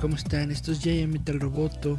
[0.00, 0.50] ¿Cómo están?
[0.50, 1.98] Esto es Giant Metal Roboto.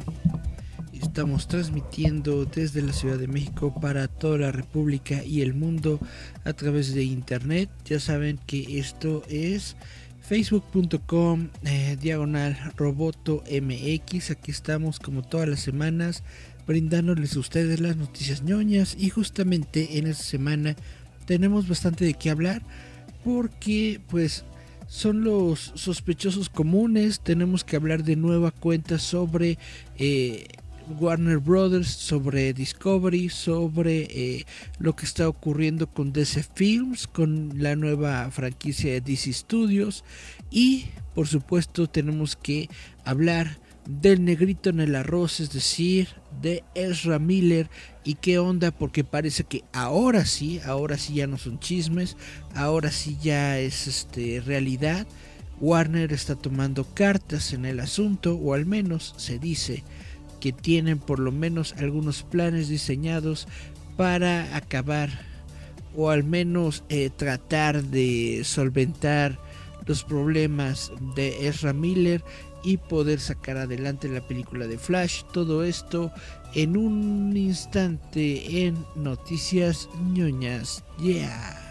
[0.92, 6.00] Estamos transmitiendo desde la Ciudad de México para toda la República y el mundo
[6.44, 7.70] a través de internet.
[7.84, 9.76] Ya saben que esto es
[10.20, 14.32] facebook.com eh, diagonal roboto mx.
[14.32, 16.24] Aquí estamos como todas las semanas
[16.66, 20.76] brindándoles a ustedes las noticias ñoñas y justamente en esta semana
[21.24, 22.62] tenemos bastante de qué hablar
[23.24, 24.44] porque pues
[24.88, 27.20] son los sospechosos comunes.
[27.20, 29.58] Tenemos que hablar de nueva cuenta sobre
[29.96, 30.46] eh,
[31.00, 34.46] Warner Brothers, sobre Discovery, sobre eh,
[34.78, 40.04] lo que está ocurriendo con DC Films, con la nueva franquicia de DC Studios.
[40.50, 42.68] Y por supuesto tenemos que
[43.04, 46.08] hablar del negrito en el arroz, es decir,
[46.40, 47.68] de Ezra Miller
[48.04, 52.16] y qué onda porque parece que ahora sí, ahora sí ya no son chismes,
[52.54, 55.06] ahora sí ya es este realidad.
[55.60, 59.84] Warner está tomando cartas en el asunto o al menos se dice
[60.40, 63.46] que tienen por lo menos algunos planes diseñados
[63.96, 65.10] para acabar
[65.94, 69.38] o al menos eh, tratar de solventar
[69.86, 72.22] los problemas de Ezra Miller
[72.64, 75.22] y poder sacar adelante la película de Flash.
[75.32, 76.12] Todo esto
[76.54, 80.84] en un instante en Noticias ñoñas.
[80.98, 81.61] Yeah.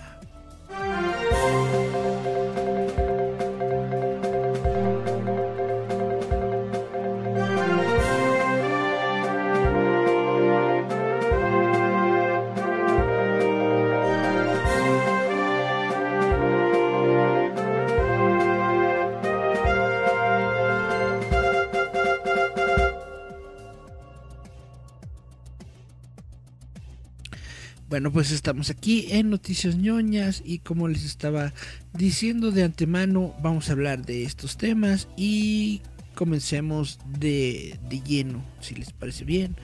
[28.13, 31.53] Pues estamos aquí en Noticias ñoñas y como les estaba
[31.93, 35.81] diciendo de antemano, vamos a hablar de estos temas y
[36.13, 39.55] comencemos de, lleno, si les parece bien.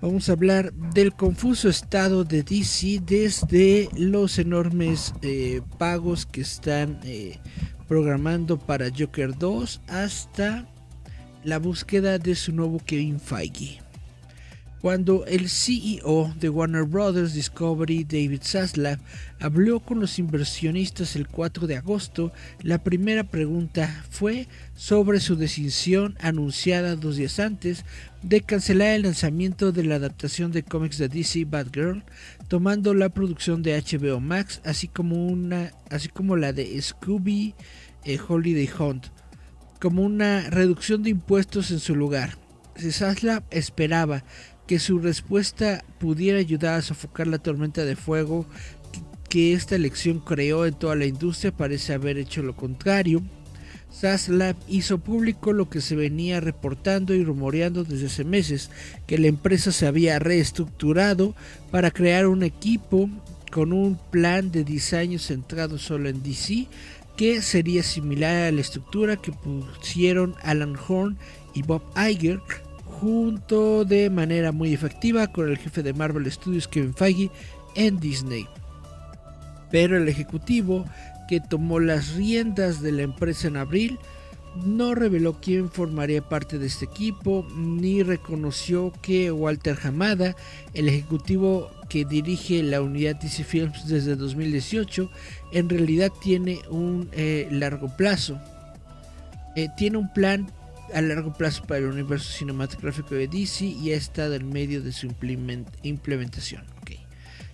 [0.00, 6.98] Vamos a hablar del confuso estado de DC desde los enormes eh, pagos que están
[7.04, 7.40] eh,
[7.88, 10.66] programando para Joker 2 hasta
[11.44, 13.89] la búsqueda de su nuevo Kevin Feige.
[14.80, 18.98] Cuando el CEO de Warner Brothers Discovery, David Zaslav,
[19.38, 22.32] habló con los inversionistas el 4 de agosto,
[22.62, 27.84] la primera pregunta fue sobre su decisión anunciada dos días antes
[28.22, 32.02] de cancelar el lanzamiento de la adaptación de cómics de DC Batgirl,
[32.48, 37.54] tomando la producción de HBO Max, así como, una, así como la de Scooby
[38.04, 39.08] eh, Holiday Hunt,
[39.78, 42.38] como una reducción de impuestos en su lugar.
[42.88, 44.24] Zaslav esperaba
[44.70, 48.46] que su respuesta pudiera ayudar a sofocar la tormenta de fuego
[49.28, 53.20] que esta elección creó en toda la industria parece haber hecho lo contrario.
[53.92, 58.70] Zaslav hizo público lo que se venía reportando y rumoreando desde hace meses,
[59.08, 61.34] que la empresa se había reestructurado
[61.72, 63.10] para crear un equipo
[63.50, 66.68] con un plan de diseño centrado solo en DC,
[67.16, 71.18] que sería similar a la estructura que pusieron Alan Horn
[71.54, 72.40] y Bob Iger
[72.90, 77.30] junto de manera muy efectiva con el jefe de Marvel Studios Kevin Feige
[77.74, 78.46] en Disney.
[79.70, 80.84] Pero el ejecutivo
[81.28, 83.98] que tomó las riendas de la empresa en abril
[84.64, 90.34] no reveló quién formaría parte de este equipo ni reconoció que Walter Hamada,
[90.74, 95.10] el ejecutivo que dirige la unidad DC Films desde 2018,
[95.52, 98.40] en realidad tiene un eh, largo plazo.
[99.56, 100.50] Eh, tiene un plan
[100.94, 104.92] a largo plazo para el universo cinematográfico de DC y ha estado en medio de
[104.92, 105.08] su
[105.82, 106.64] implementación.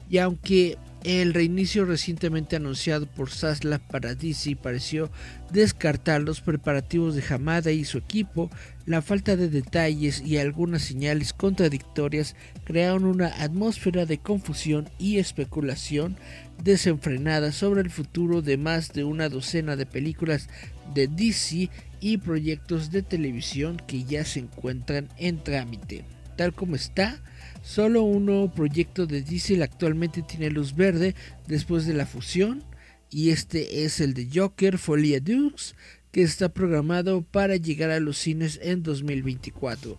[0.08, 5.10] Y aunque el reinicio recientemente anunciado por Sasla para DC pareció
[5.52, 8.50] descartar los preparativos de Hamada y su equipo,
[8.86, 16.16] la falta de detalles y algunas señales contradictorias crearon una atmósfera de confusión y especulación
[16.62, 20.48] desenfrenada sobre el futuro de más de una docena de películas
[20.94, 21.68] de DC
[22.00, 26.04] y proyectos de televisión que ya se encuentran en trámite.
[26.36, 27.20] Tal como está,
[27.66, 31.16] Solo un nuevo proyecto de Diesel actualmente tiene luz verde
[31.48, 32.62] después de la fusión
[33.10, 35.74] y este es el de Joker Folia Dukes
[36.12, 39.98] que está programado para llegar a los cines en 2024.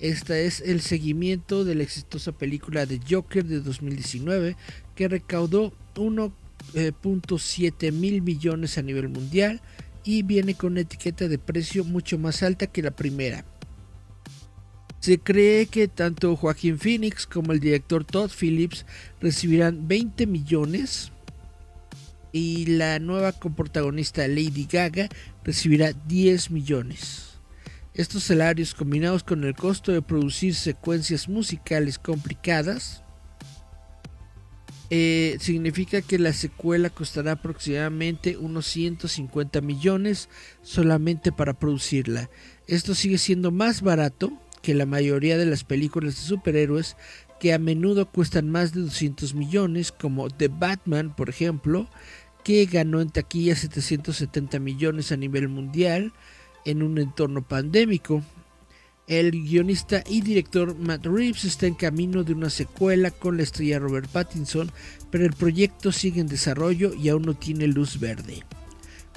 [0.00, 4.56] Este es el seguimiento de la exitosa película de Joker de 2019
[4.94, 9.60] que recaudó 1.7 eh, mil millones a nivel mundial
[10.08, 13.44] y viene con una etiqueta de precio mucho más alta que la primera.
[15.00, 18.86] Se cree que tanto Joaquín Phoenix como el director Todd Phillips
[19.20, 21.12] recibirán 20 millones
[22.32, 25.10] y la nueva coprotagonista Lady Gaga
[25.44, 27.38] recibirá 10 millones.
[27.92, 33.04] Estos salarios combinados con el costo de producir secuencias musicales complicadas
[34.90, 40.28] eh, significa que la secuela costará aproximadamente unos 150 millones
[40.62, 42.30] solamente para producirla.
[42.66, 44.32] Esto sigue siendo más barato
[44.62, 46.96] que la mayoría de las películas de superhéroes
[47.38, 51.88] que a menudo cuestan más de 200 millones, como The Batman, por ejemplo,
[52.42, 56.12] que ganó en taquilla 770 millones a nivel mundial,
[56.64, 58.22] en un entorno pandémico.
[59.08, 63.78] El guionista y director Matt Reeves está en camino de una secuela con la estrella
[63.78, 64.70] Robert Pattinson,
[65.10, 68.42] pero el proyecto sigue en desarrollo y aún no tiene luz verde.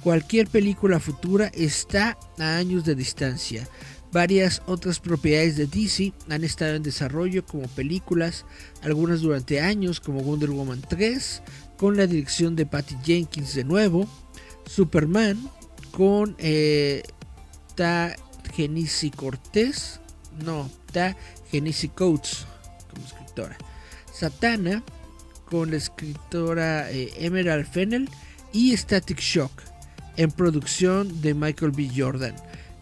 [0.01, 3.67] Cualquier película futura está a años de distancia.
[4.13, 8.45] Varias otras propiedades de DC han estado en desarrollo como películas,
[8.83, 11.43] algunas durante años como Wonder Woman 3,
[11.75, 14.07] con la dirección de Patty Jenkins de nuevo,
[14.65, 15.38] Superman,
[15.91, 17.03] con eh,
[18.51, 20.00] Genisi Cortés,
[20.44, 21.15] no, está
[21.50, 22.45] Genisi Coates
[22.89, 23.57] como escritora.
[24.13, 24.83] Satana
[25.45, 28.09] con la escritora eh, Emerald Fennel
[28.53, 29.51] y Static Shock
[30.18, 31.89] en producción de Michael B.
[31.95, 32.36] Jordan.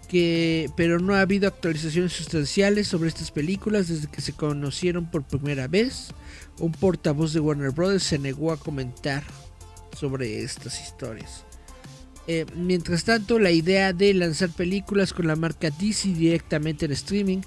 [0.08, 5.24] Que, pero no ha habido actualizaciones sustanciales sobre estas películas desde que se conocieron por
[5.24, 6.12] primera vez.
[6.60, 8.02] Un portavoz de Warner Bros.
[8.02, 9.24] se negó a comentar
[9.96, 11.46] sobre estas historias.
[12.32, 17.40] Eh, mientras tanto, la idea de lanzar películas con la marca DC directamente en streaming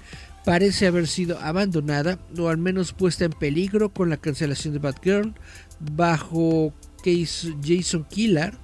[0.43, 5.35] parece haber sido abandonada o al menos puesta en peligro con la cancelación de Batgirl
[5.79, 8.57] bajo Jason Killer.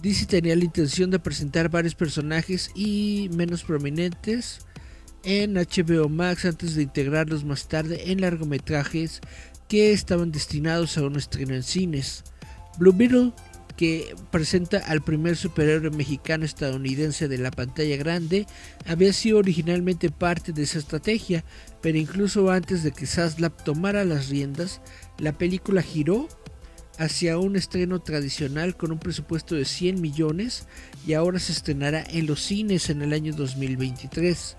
[0.00, 4.60] DC tenía la intención de presentar varios personajes y menos prominentes
[5.24, 9.20] en HBO Max antes de integrarlos más tarde en largometrajes
[9.66, 12.22] que estaban destinados a un estreno en cines.
[12.78, 13.32] Blue Beetle
[13.72, 18.46] que presenta al primer superhéroe mexicano estadounidense de la pantalla grande,
[18.86, 21.44] había sido originalmente parte de esa estrategia,
[21.80, 24.80] pero incluso antes de que Saslap tomara las riendas,
[25.18, 26.28] la película giró
[26.98, 30.66] hacia un estreno tradicional con un presupuesto de 100 millones
[31.06, 34.56] y ahora se estrenará en los cines en el año 2023.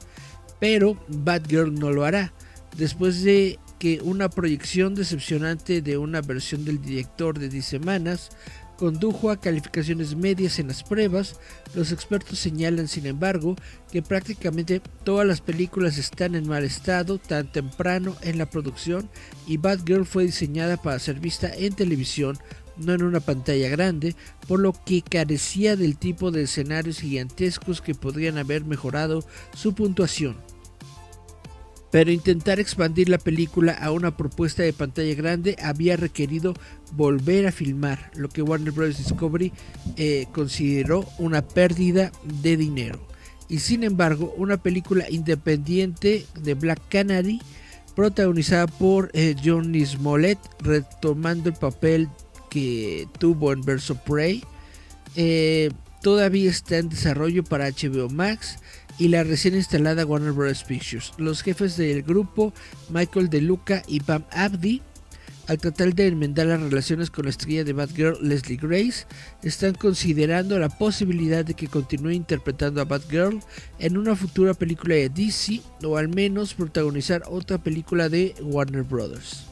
[0.60, 2.34] Pero Batgirl no lo hará,
[2.78, 8.30] después de que una proyección decepcionante de una versión del director de 10 semanas
[8.78, 11.40] condujo a calificaciones medias en las pruebas.
[11.76, 13.56] Los expertos señalan, sin embargo,
[13.92, 19.10] que prácticamente todas las películas están en mal estado tan temprano en la producción
[19.48, 22.38] y Batgirl fue diseñada para ser vista en televisión,
[22.78, 24.16] no en una pantalla grande,
[24.48, 30.36] por lo que carecía del tipo de escenarios gigantescos que podrían haber mejorado su puntuación
[31.94, 36.56] pero intentar expandir la película a una propuesta de pantalla grande había requerido
[36.94, 38.98] volver a filmar, lo que Warner Bros.
[38.98, 39.54] Discovery
[39.96, 43.00] eh, consideró una pérdida de dinero.
[43.48, 47.40] Y sin embargo, una película independiente de Black Canary,
[47.96, 52.10] protagonizada por eh, Johnny Smollett, retomando el papel
[52.50, 54.44] que tuvo en Verso Prey,
[55.16, 55.70] eh,
[56.02, 58.58] todavía está en desarrollo para HBO Max
[58.98, 60.64] y la recién instalada Warner Bros.
[60.64, 61.12] Pictures.
[61.18, 62.54] Los jefes del grupo,
[62.90, 64.82] Michael De Luca y Pam Abdi,
[65.48, 69.06] al tratar de enmendar las relaciones con la estrella de Batgirl Leslie Grace,
[69.42, 73.40] están considerando la posibilidad de que continúe interpretando a Batgirl
[73.80, 79.48] en una futura película de DC o al menos protagonizar otra película de Warner Bros.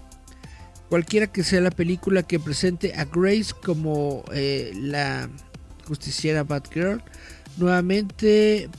[0.89, 5.29] Cualquiera que sea la película que presente a Grace como eh, la
[5.87, 7.03] justiciera Batgirl,
[7.57, 8.69] Nuevamente,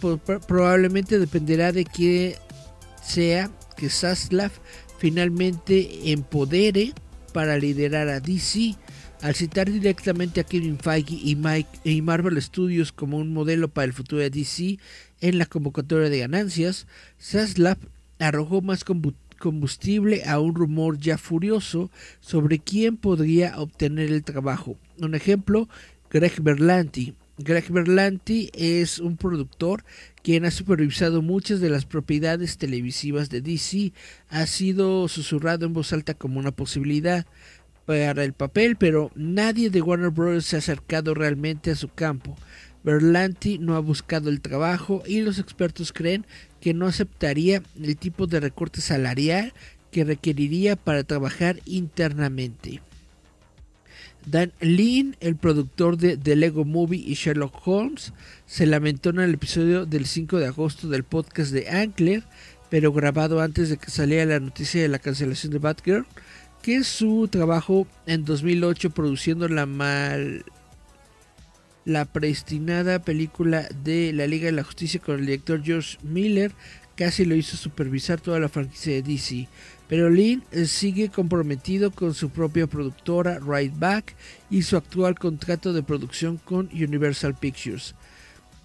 [0.46, 2.36] probablemente dependerá de que
[3.02, 4.50] sea que Saslav
[4.98, 6.92] finalmente empodere
[7.32, 8.76] para liderar a DC.
[9.20, 13.84] Al citar directamente a Kevin Feige y, Mike, y Marvel Studios como un modelo para
[13.84, 14.78] el futuro de DC
[15.20, 16.88] en la convocatoria de ganancias,
[17.18, 17.78] Saslav
[18.18, 18.84] arrojó más
[19.38, 24.76] combustible a un rumor ya furioso sobre quién podría obtener el trabajo.
[24.98, 25.68] Un ejemplo,
[26.10, 29.84] Greg Berlanti, Greg Berlanti es un productor
[30.22, 33.92] quien ha supervisado muchas de las propiedades televisivas de DC.
[34.28, 37.26] Ha sido susurrado en voz alta como una posibilidad
[37.86, 40.44] para el papel, pero nadie de Warner Bros.
[40.44, 42.36] se ha acercado realmente a su campo.
[42.84, 46.26] Berlanti no ha buscado el trabajo y los expertos creen
[46.60, 49.54] que no aceptaría el tipo de recorte salarial
[49.90, 52.82] que requeriría para trabajar internamente.
[54.26, 58.12] Dan Lean, el productor de The Lego Movie y Sherlock Holmes,
[58.46, 62.22] se lamentó en el episodio del 5 de agosto del podcast de Ankler,
[62.70, 66.06] pero grabado antes de que saliera la noticia de la cancelación de Batgirl,
[66.62, 70.44] que su trabajo en 2008 produciendo la mal
[71.84, 76.52] la prestinada película de la Liga de la Justicia con el director George Miller
[76.96, 79.48] casi lo hizo supervisar toda la franquicia de DC.
[79.92, 84.14] Pero Lynn eh, sigue comprometido con su propia productora Right Back
[84.48, 87.94] y su actual contrato de producción con Universal Pictures.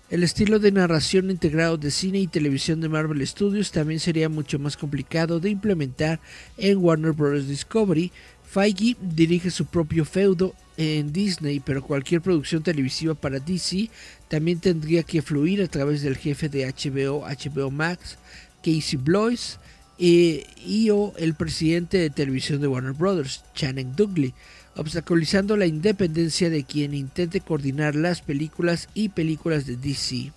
[0.10, 4.58] El estilo de narración integrado de cine y televisión de Marvel Studios también sería mucho
[4.58, 6.22] más complicado de implementar
[6.58, 7.46] en Warner Bros.
[7.46, 8.10] Discovery.
[8.46, 13.90] Feige dirige su propio feudo en Disney, pero cualquier producción televisiva para DC
[14.30, 18.18] también tendría que fluir a través del jefe de HBO, HBO Max,
[18.64, 19.60] Casey Blois,
[19.98, 24.34] y o el presidente de televisión de Warner Bros., Channing Dougley,
[24.76, 30.32] obstaculizando la independencia de quien intente coordinar las películas y películas de DC.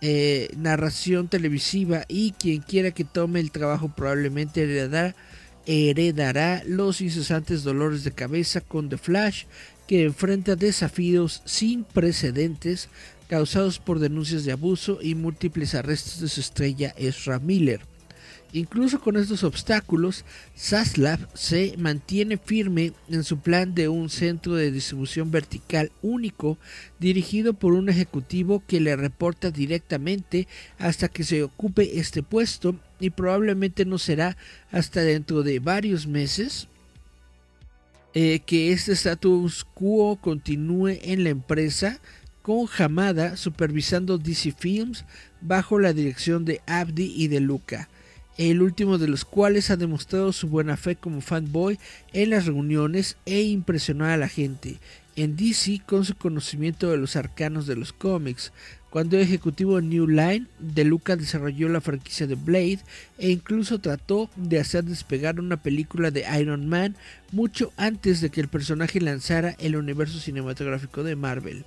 [0.00, 5.14] Eh, narración televisiva y quien quiera que tome el trabajo probablemente heredará,
[5.66, 9.44] heredará los incesantes dolores de cabeza con The Flash,
[9.86, 12.88] que enfrenta desafíos sin precedentes
[13.28, 17.80] causados por denuncias de abuso y múltiples arrestos de su estrella Ezra Miller.
[18.52, 20.24] Incluso con estos obstáculos,
[20.54, 26.56] Saslav se mantiene firme en su plan de un centro de distribución vertical único
[26.98, 33.10] dirigido por un ejecutivo que le reporta directamente hasta que se ocupe este puesto y
[33.10, 34.38] probablemente no será
[34.72, 36.68] hasta dentro de varios meses
[38.14, 42.00] eh, que este status quo continúe en la empresa
[42.40, 45.04] con Hamada supervisando DC Films
[45.42, 47.90] bajo la dirección de Abdi y de Luca
[48.38, 51.78] el último de los cuales ha demostrado su buena fe como fanboy
[52.12, 54.78] en las reuniones e impresionó a la gente.
[55.16, 58.52] En DC con su conocimiento de los arcanos de los cómics,
[58.90, 62.78] cuando ejecutivo New Line, De Luca desarrolló la franquicia de Blade
[63.18, 66.96] e incluso trató de hacer despegar una película de Iron Man
[67.32, 71.64] mucho antes de que el personaje lanzara el universo cinematográfico de Marvel.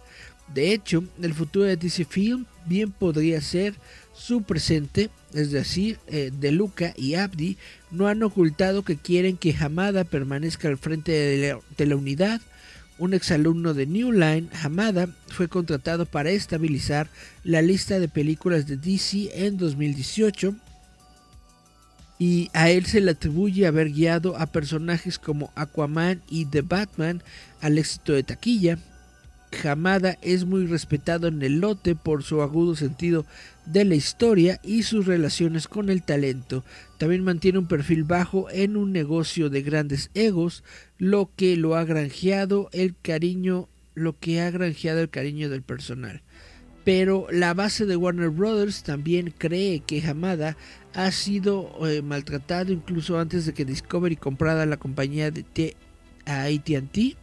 [0.54, 3.76] De hecho, el futuro de DC Film bien podría ser
[4.22, 7.58] su presente, es decir, eh, De Luca y Abdi,
[7.90, 12.40] no han ocultado que quieren que Hamada permanezca al frente de la, unidad.
[13.00, 17.10] Un exalumno de New Line, Hamada, fue contratado para estabilizar
[17.44, 20.56] la lista de películas de DC en 2018
[22.20, 27.24] y a él se le atribuye haber guiado a personajes como Aquaman y The Batman
[27.60, 28.78] al éxito de taquilla.
[29.64, 33.26] Hamada es muy respetado en el lote por su agudo sentido
[33.66, 36.64] de la historia y sus relaciones con el talento.
[36.98, 40.64] También mantiene un perfil bajo en un negocio de grandes egos,
[40.98, 46.22] lo que lo ha granjeado el cariño, lo que ha granjeado el cariño del personal.
[46.84, 50.58] Pero la base de Warner Brothers también cree que Hamada
[50.94, 55.46] ha sido eh, maltratado incluso antes de que Discovery comprara la compañía de
[56.26, 57.18] AT&T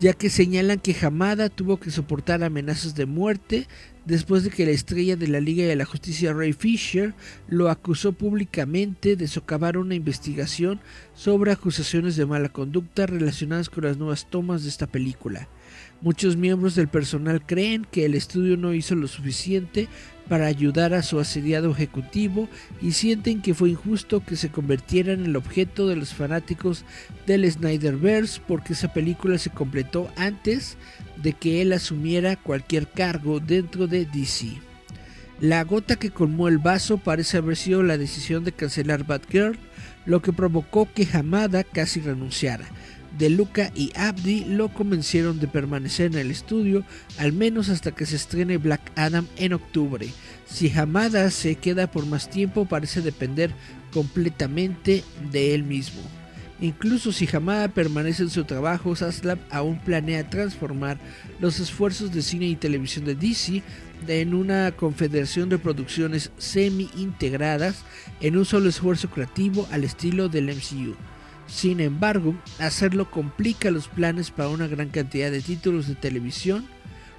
[0.00, 3.68] ya que señalan que Hamada tuvo que soportar amenazas de muerte
[4.06, 7.14] después de que la estrella de la Liga de la Justicia Ray Fisher
[7.48, 10.80] lo acusó públicamente de socavar una investigación
[11.14, 15.48] sobre acusaciones de mala conducta relacionadas con las nuevas tomas de esta película.
[16.02, 19.86] Muchos miembros del personal creen que el estudio no hizo lo suficiente
[20.30, 22.48] para ayudar a su asediado ejecutivo
[22.80, 26.84] y sienten que fue injusto que se convirtiera en el objeto de los fanáticos
[27.26, 30.78] del Snyderverse porque esa película se completó antes
[31.22, 34.58] de que él asumiera cualquier cargo dentro de DC.
[35.40, 39.58] La gota que colmó el vaso parece haber sido la decisión de cancelar Batgirl,
[40.06, 42.66] lo que provocó que Hamada casi renunciara.
[43.18, 46.84] De Luca y Abdi lo convencieron de permanecer en el estudio
[47.18, 50.08] al menos hasta que se estrene Black Adam en octubre.
[50.46, 53.50] Si Hamada se queda por más tiempo parece depender
[53.92, 56.00] completamente de él mismo.
[56.60, 60.98] Incluso si Hamada permanece en su trabajo, Zaslav aún planea transformar
[61.40, 63.62] los esfuerzos de cine y televisión de DC
[64.06, 67.82] en una confederación de producciones semi-integradas
[68.20, 70.96] en un solo esfuerzo creativo al estilo del MCU.
[71.50, 76.64] Sin embargo, hacerlo complica los planes para una gran cantidad de títulos de televisión.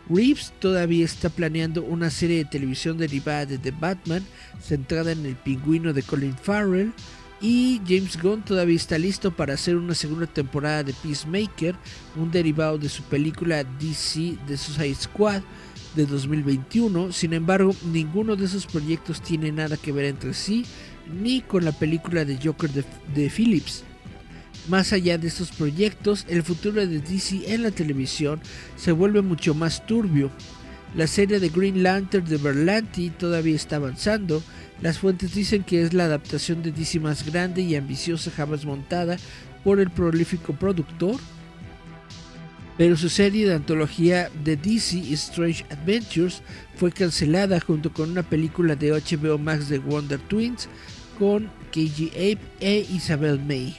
[0.10, 4.26] Reeves todavía está planeando una serie de televisión derivada de The Batman,
[4.62, 6.94] centrada en el pingüino de Colin Farrell.
[7.42, 11.76] Y James Gunn todavía está listo para hacer una segunda temporada de Peacemaker,
[12.16, 15.42] un derivado de su película DC The Suicide Squad
[15.96, 17.12] de 2021.
[17.12, 20.66] Sin embargo, ninguno de esos proyectos tiene nada que ver entre sí,
[21.22, 23.84] ni con la película de Joker de, de Phillips.
[24.68, 28.40] Más allá de estos proyectos, el futuro de DC en la televisión
[28.76, 30.32] se vuelve mucho más turbio.
[30.96, 34.44] La serie de Green Lantern de Berlanti todavía está avanzando.
[34.82, 39.18] Las fuentes dicen que es la adaptación de DC más grande y ambiciosa jamás montada
[39.64, 41.16] por el prolífico productor.
[42.78, 46.42] Pero su serie de antología de DC Strange Adventures
[46.76, 50.68] fue cancelada junto con una película de HBO Max de Wonder Twins
[51.18, 53.76] con KG Ape e Isabel May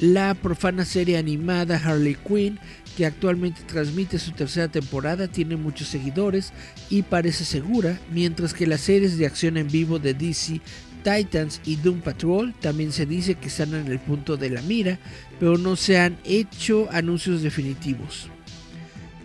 [0.00, 2.58] la profana serie animada Harley Quinn,
[2.96, 6.52] que actualmente transmite su tercera temporada, tiene muchos seguidores
[6.90, 10.60] y parece segura, mientras que las series de acción en vivo de DC,
[11.02, 14.98] Titans y Doom Patrol también se dice que están en el punto de la mira,
[15.38, 18.28] pero no se han hecho anuncios definitivos.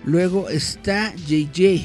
[0.05, 1.83] Luego está JJ.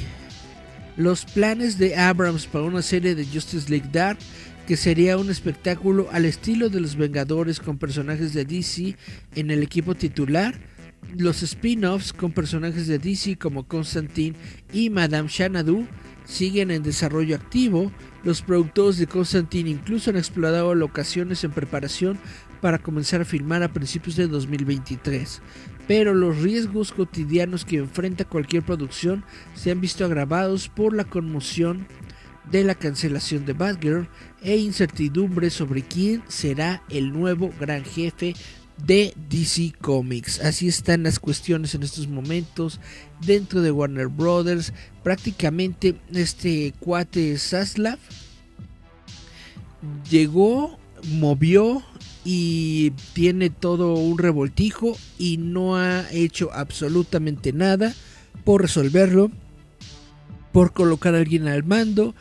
[0.97, 4.19] Los planes de Abrams para una serie de Justice League Dark
[4.66, 8.96] que sería un espectáculo al estilo de los Vengadores con personajes de DC
[9.37, 10.58] en el equipo titular,
[11.16, 14.37] los spin-offs con personajes de DC como Constantine
[14.73, 15.87] y Madame Xanadu
[16.25, 17.92] siguen en desarrollo activo,
[18.25, 22.18] los productores de Constantine incluso han explorado locaciones en preparación
[22.61, 25.40] para comenzar a filmar a principios de 2023
[25.87, 31.87] pero los riesgos cotidianos que enfrenta cualquier producción se han visto agravados por la conmoción
[32.50, 34.08] de la cancelación de Batgirl
[34.46, 38.34] e incertidumbre sobre quién será el nuevo gran jefe
[38.86, 40.40] de DC Comics.
[40.40, 42.78] Así están las cuestiones en estos momentos
[43.26, 44.72] dentro de Warner Brothers.
[45.02, 47.98] Prácticamente este cuate Saslav
[50.08, 51.82] llegó, movió
[52.24, 57.94] y tiene todo un revoltijo y no ha hecho absolutamente nada
[58.44, 59.32] por resolverlo
[60.52, 62.14] por colocar a alguien al mando,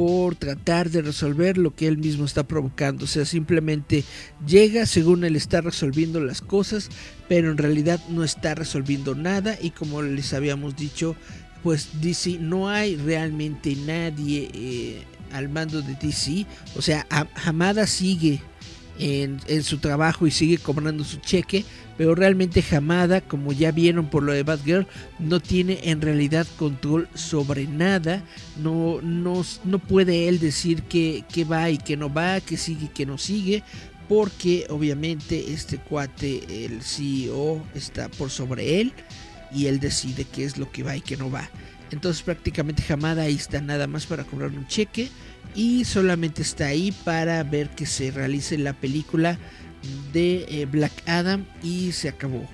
[0.00, 3.04] por tratar de resolver lo que él mismo está provocando.
[3.04, 4.02] O sea, simplemente
[4.46, 6.88] llega según él está resolviendo las cosas,
[7.28, 9.58] pero en realidad no está resolviendo nada.
[9.60, 11.16] Y como les habíamos dicho,
[11.62, 16.46] pues DC no hay realmente nadie eh, al mando de DC.
[16.76, 17.06] O sea,
[17.44, 18.40] Hamada sigue
[19.00, 21.64] en, su trabajo y sigue cobrando su cheque,
[21.96, 24.86] pero realmente Hamada, como ya vieron por lo de Batgirl,
[25.18, 28.22] no tiene en realidad control sobre nada,
[28.62, 32.86] no, no, no puede él decir que, que va y que no va, que sigue
[32.86, 33.62] y que no sigue,
[34.08, 38.92] porque obviamente este cuate, el CEO, está por sobre él
[39.52, 41.48] y él decide qué es lo que va y qué no va.
[41.90, 45.08] Entonces prácticamente Hamada ahí está nada más para cobrar un cheque
[45.54, 49.38] y solamente está ahí para ver que se realice la película
[50.12, 52.46] de eh, Black Adam y se acabó.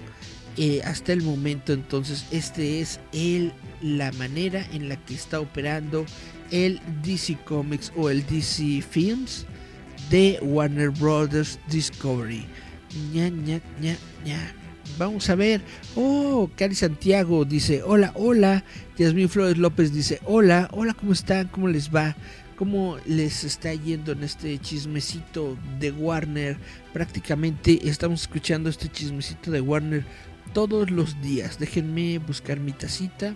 [0.57, 6.07] Eh, hasta el momento entonces este es el, la manera en la que está operando
[6.51, 9.45] el DC Comics o el DC Films
[10.11, 12.47] de Warner Brothers Discovery.
[14.99, 15.61] Vamos a ver.
[15.95, 18.65] Oh, Cari Santiago dice: Hola, hola.
[18.97, 21.49] Yasmin Flores López dice: Hola, hola, ¿cómo están?
[21.49, 22.17] ¿Cómo les va?
[22.57, 26.57] Cómo les está yendo en este chismecito de Warner.
[26.93, 30.05] Prácticamente estamos escuchando este chismecito de Warner
[30.53, 31.59] todos los días.
[31.59, 33.35] Déjenme buscar mi tacita.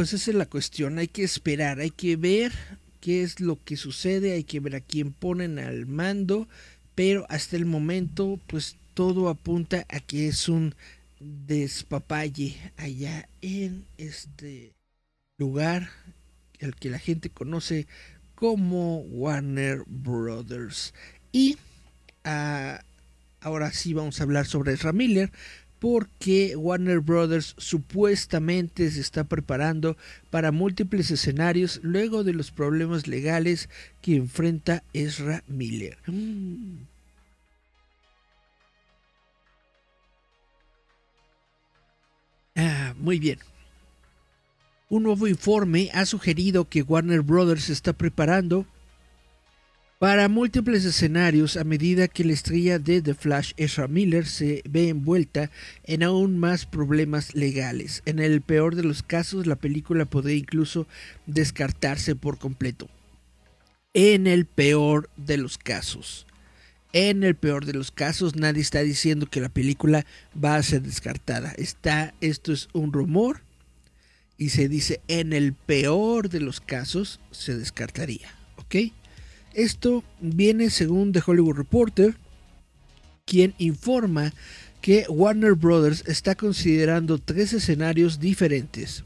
[0.00, 2.52] Pues esa es la cuestión, hay que esperar, hay que ver
[3.02, 6.48] qué es lo que sucede, hay que ver a quién ponen al mando,
[6.94, 10.74] pero hasta el momento pues todo apunta a que es un
[11.20, 14.72] despapalle allá en este
[15.36, 15.90] lugar
[16.62, 17.86] al que la gente conoce
[18.34, 20.94] como Warner Brothers.
[21.30, 21.58] Y
[22.24, 22.80] ah,
[23.42, 25.30] ahora sí vamos a hablar sobre Ezra Miller,
[25.80, 29.96] porque Warner Brothers supuestamente se está preparando
[30.28, 33.68] para múltiples escenarios luego de los problemas legales
[34.02, 35.98] que enfrenta Ezra Miller.
[36.06, 36.84] Mm.
[42.56, 43.38] Ah, muy bien.
[44.90, 48.66] Un nuevo informe ha sugerido que Warner Brothers está preparando
[50.00, 54.88] para múltiples escenarios a medida que la estrella de The Flash, Ezra Miller, se ve
[54.88, 55.50] envuelta
[55.84, 58.02] en aún más problemas legales.
[58.06, 60.86] En el peor de los casos, la película podría incluso
[61.26, 62.88] descartarse por completo.
[63.92, 66.26] En el peor de los casos.
[66.94, 70.80] En el peor de los casos, nadie está diciendo que la película va a ser
[70.80, 71.52] descartada.
[71.58, 73.42] Está, esto es un rumor
[74.38, 78.34] y se dice en el peor de los casos se descartaría.
[78.56, 78.76] ¿Ok?
[79.54, 82.16] Esto viene según The Hollywood Reporter,
[83.24, 84.32] quien informa
[84.80, 89.04] que Warner Brothers está considerando tres escenarios diferentes.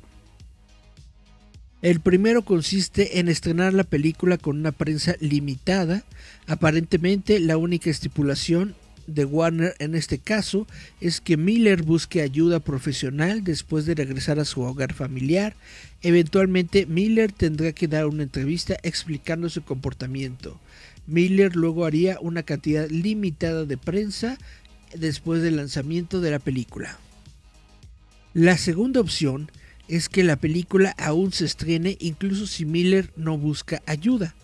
[1.83, 6.03] El primero consiste en estrenar la película con una prensa limitada.
[6.47, 8.75] Aparentemente la única estipulación
[9.07, 10.67] de Warner en este caso
[11.01, 15.55] es que Miller busque ayuda profesional después de regresar a su hogar familiar.
[16.03, 20.59] Eventualmente Miller tendrá que dar una entrevista explicando su comportamiento.
[21.07, 24.39] Miller luego haría una cantidad limitada de prensa
[24.95, 26.99] después del lanzamiento de la película.
[28.33, 29.51] La segunda opción
[29.87, 34.35] es que la película aún se estrene incluso si Miller no busca ayuda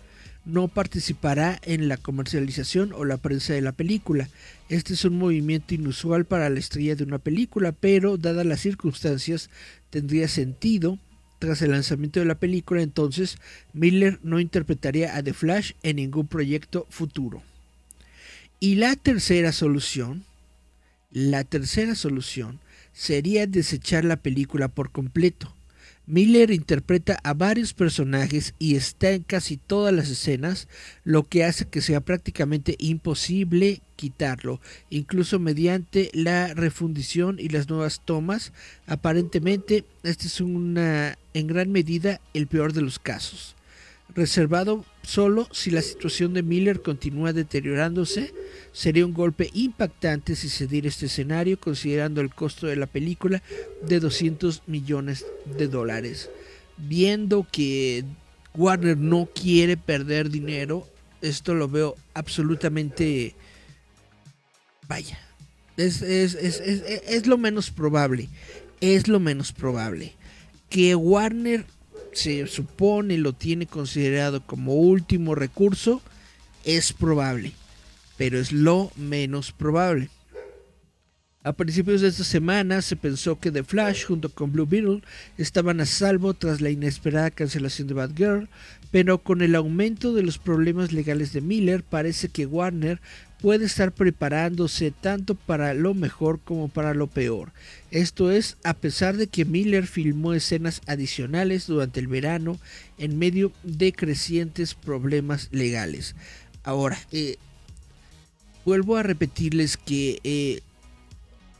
[0.45, 4.29] no participará en la comercialización o la prensa de la película.
[4.69, 9.49] Este es un movimiento inusual para la estrella de una película, pero dadas las circunstancias
[9.89, 10.97] tendría sentido.
[11.39, 13.37] Tras el lanzamiento de la película, entonces
[13.73, 17.41] Miller no interpretaría a The Flash en ningún proyecto futuro.
[18.59, 20.23] Y la tercera solución,
[21.11, 22.59] la tercera solución
[22.93, 25.55] sería desechar la película por completo
[26.05, 30.67] Miller interpreta a varios personajes y está en casi todas las escenas,
[31.03, 34.59] lo que hace que sea prácticamente imposible quitarlo,
[34.89, 38.51] incluso mediante la refundición y las nuevas tomas.
[38.87, 43.55] Aparentemente, este es una, en gran medida el peor de los casos
[44.15, 48.33] reservado solo si la situación de Miller continúa deteriorándose.
[48.73, 53.41] Sería un golpe impactante si se diera este escenario, considerando el costo de la película
[53.85, 55.25] de 200 millones
[55.57, 56.29] de dólares.
[56.77, 58.05] Viendo que
[58.55, 60.87] Warner no quiere perder dinero,
[61.21, 63.35] esto lo veo absolutamente...
[64.87, 65.19] Vaya,
[65.77, 68.29] es, es, es, es lo menos probable.
[68.81, 70.13] Es lo menos probable.
[70.69, 71.65] Que Warner
[72.13, 76.01] se supone lo tiene considerado como último recurso,
[76.63, 77.53] es probable,
[78.17, 80.09] pero es lo menos probable.
[81.43, 85.01] A principios de esta semana se pensó que The Flash junto con Blue Beetle
[85.39, 88.47] estaban a salvo tras la inesperada cancelación de Batgirl,
[88.91, 93.01] pero con el aumento de los problemas legales de Miller parece que Warner
[93.41, 97.51] puede estar preparándose tanto para lo mejor como para lo peor.
[97.89, 102.59] Esto es, a pesar de que Miller filmó escenas adicionales durante el verano
[102.97, 106.15] en medio de crecientes problemas legales.
[106.63, 107.37] Ahora, eh,
[108.63, 110.61] vuelvo a repetirles que eh,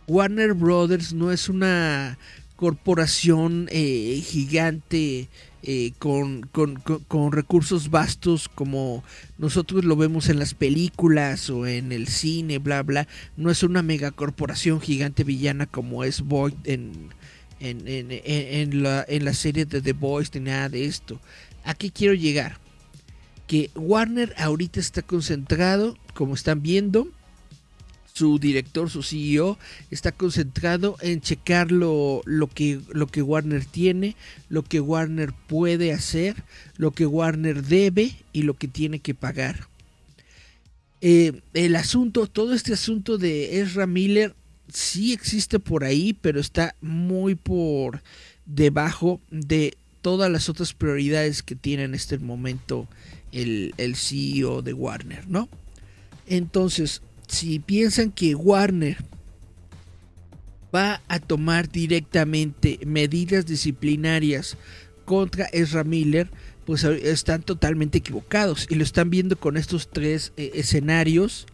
[0.07, 2.19] Warner Brothers no es una
[2.55, 5.29] corporación eh, gigante
[5.63, 9.03] eh, con, con, recursos vastos como
[9.37, 13.07] nosotros lo vemos en las películas o en el cine, bla, bla.
[13.37, 17.09] No es una megacorporación gigante villana como es Void en,
[17.59, 21.19] en, en, en, la, en la serie de The Boys ni nada de esto.
[21.63, 22.57] ¿A qué quiero llegar?
[23.45, 27.07] Que Warner ahorita está concentrado, como están viendo,
[28.13, 29.57] su director, su CEO,
[29.89, 32.21] está concentrado en checar lo,
[32.53, 34.15] que, lo que Warner tiene,
[34.49, 36.43] lo que Warner puede hacer,
[36.77, 39.67] lo que Warner debe y lo que tiene que pagar.
[41.01, 44.35] Eh, el asunto, todo este asunto de Ezra Miller
[44.71, 48.03] sí existe por ahí, pero está muy por
[48.45, 52.87] debajo de todas las otras prioridades que tiene en este momento
[53.31, 55.49] el, el CEO de Warner, ¿no?
[56.27, 58.97] Entonces, si piensan que Warner
[60.75, 64.57] va a tomar directamente medidas disciplinarias
[65.05, 66.29] contra Ezra Miller,
[66.65, 71.47] pues están totalmente equivocados y lo están viendo con estos tres eh, escenarios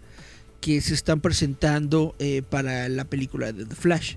[0.62, 4.16] que se están presentando eh, para la película de The Flash.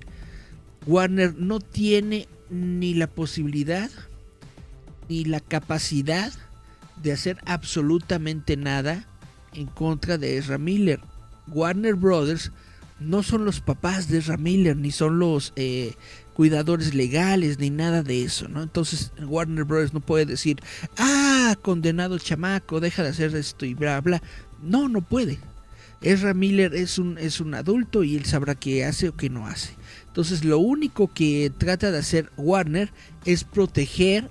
[0.87, 3.91] Warner no tiene ni la posibilidad
[5.09, 6.33] ni la capacidad
[7.03, 9.05] de hacer absolutamente nada
[9.53, 10.99] en contra de Ezra Miller.
[11.51, 12.51] Warner Brothers
[12.99, 15.95] no son los papás de Ezra Miller, ni son los eh,
[16.33, 18.61] cuidadores legales, ni nada de eso, ¿no?
[18.61, 20.61] Entonces Warner Brothers no puede decir,
[20.97, 24.21] ah, condenado chamaco, deja de hacer esto y bla, bla.
[24.61, 25.39] No, no puede.
[26.01, 29.47] Ezra Miller es un, es un adulto y él sabrá qué hace o qué no
[29.47, 29.73] hace.
[30.07, 32.91] Entonces lo único que trata de hacer Warner
[33.25, 34.29] es proteger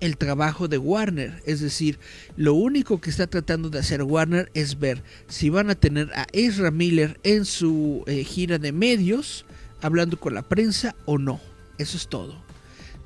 [0.00, 1.42] el trabajo de Warner.
[1.46, 1.98] Es decir,
[2.36, 6.26] lo único que está tratando de hacer Warner es ver si van a tener a
[6.32, 9.44] Ezra Miller en su eh, gira de medios,
[9.80, 11.40] hablando con la prensa o no.
[11.78, 12.42] Eso es todo.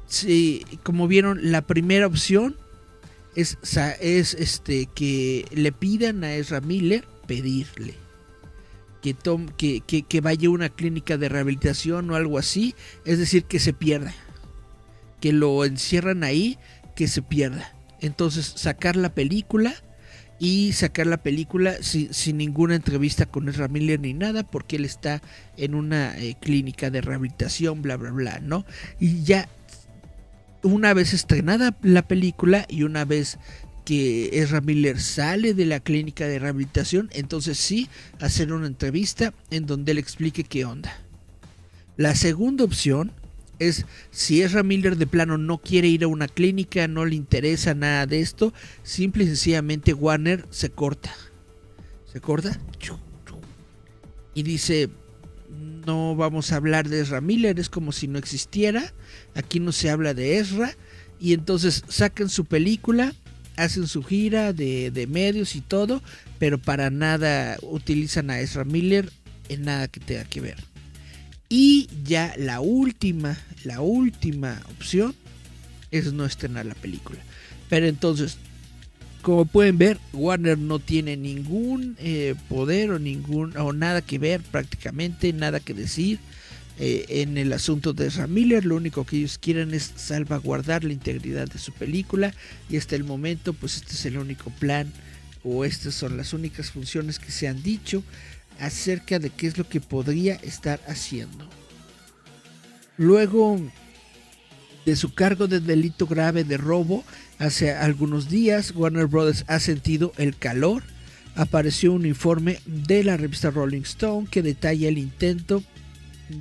[0.07, 2.57] Si, como vieron, la primera opción
[3.35, 3.59] es,
[4.00, 7.94] es este, que le pidan a Ezra Miller pedirle.
[9.00, 9.16] Que,
[9.85, 13.72] que, que vaya a una clínica de rehabilitación o algo así, es decir, que se
[13.72, 14.14] pierda,
[15.20, 16.57] que lo encierran ahí
[17.03, 17.75] que se pierda.
[18.01, 19.75] Entonces sacar la película
[20.38, 25.21] y sacar la película sin, ninguna entrevista con Ezra Miller ni nada porque él está
[25.57, 28.65] en una eh, clínica de rehabilitación, bla, bla, bla, ¿no?
[29.01, 29.49] Y ya
[30.62, 33.41] una vez estrenada la película y una vez
[33.85, 37.88] que Ezra Miller sale de la clínica de rehabilitación, entonces sí
[38.21, 40.97] hacer una entrevista en donde él explique qué onda.
[41.97, 43.11] La segunda opción
[43.68, 47.75] es si Ezra Miller de plano no quiere ir a una clínica, no le interesa
[47.75, 51.14] nada de esto, simple y sencillamente Warner se corta.
[52.12, 52.59] Se corta
[54.35, 54.88] y dice,
[55.87, 58.92] no vamos a hablar de Ezra Miller, es como si no existiera,
[59.35, 60.75] aquí no se habla de Ezra,
[61.20, 63.14] y entonces sacan su película,
[63.57, 66.03] hacen su gira de, de medios y todo,
[66.38, 69.12] pero para nada utilizan a Ezra Miller
[69.48, 70.72] en nada que tenga que ver.
[71.55, 75.15] Y ya la última, la última opción
[75.91, 77.19] es no estrenar la película.
[77.69, 78.38] Pero entonces,
[79.21, 84.41] como pueden ver, Warner no tiene ningún eh, poder o ningún o nada que ver
[84.41, 86.21] prácticamente, nada que decir
[86.79, 88.27] eh, en el asunto de Ezra.
[88.27, 92.33] Lo único que ellos quieren es salvaguardar la integridad de su película
[92.71, 94.91] y hasta el momento, pues este es el único plan
[95.45, 98.03] o estas son las únicas funciones que se han dicho
[98.59, 101.49] acerca de qué es lo que podría estar haciendo.
[102.97, 103.61] Luego
[104.85, 107.05] de su cargo de delito grave de robo,
[107.38, 110.83] hace algunos días Warner Brothers ha sentido el calor.
[111.35, 115.62] Apareció un informe de la revista Rolling Stone que detalla el intento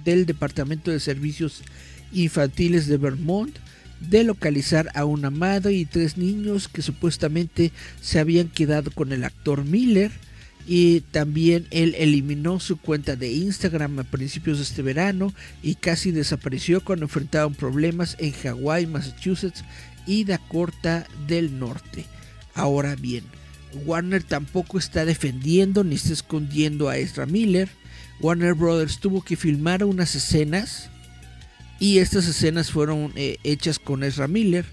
[0.04, 1.62] del Departamento de Servicios
[2.12, 3.58] Infantiles de Vermont
[4.02, 7.72] de localizar a una madre y tres niños que supuestamente
[8.02, 10.12] se habían quedado con el actor Miller
[10.68, 16.12] y también él eliminó su cuenta de Instagram a principios de este verano y casi
[16.12, 19.64] desapareció cuando enfrentaron problemas en Hawái, Massachusetts
[20.06, 22.06] y Dakota del Norte.
[22.54, 23.24] Ahora bien,
[23.86, 27.70] Warner tampoco está defendiendo ni está escondiendo a Ezra Miller.
[28.20, 30.90] Warner Brothers tuvo que filmar unas escenas
[31.80, 34.66] y estas escenas fueron eh, hechas con Ezra Miller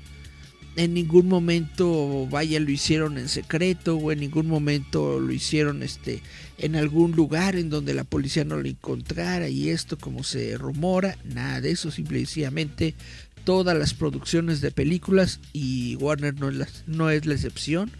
[0.79, 6.23] en ningún momento vaya lo hicieron en secreto o en ningún momento lo hicieron este
[6.57, 11.19] en algún lugar en donde la policía no lo encontrara y esto como se rumora
[11.25, 12.95] nada de eso simplemente
[13.43, 17.91] todas las producciones de películas y Warner no es la, no es la excepción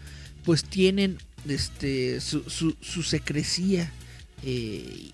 [0.45, 1.17] pues tienen
[1.49, 3.91] este su, su, secrecía
[4.45, 5.09] eh,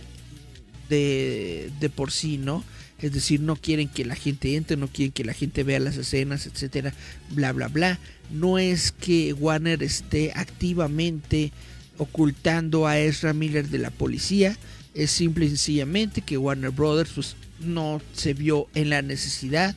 [0.87, 2.63] de, de por sí no
[3.01, 5.97] es decir, no quieren que la gente entre, no quieren que la gente vea las
[5.97, 6.93] escenas, etcétera,
[7.31, 7.99] bla, bla, bla.
[8.31, 11.51] No es que Warner esté activamente
[11.97, 14.57] ocultando a Ezra Miller de la policía,
[14.93, 19.75] es simple y sencillamente que Warner Brothers pues, no se vio en la necesidad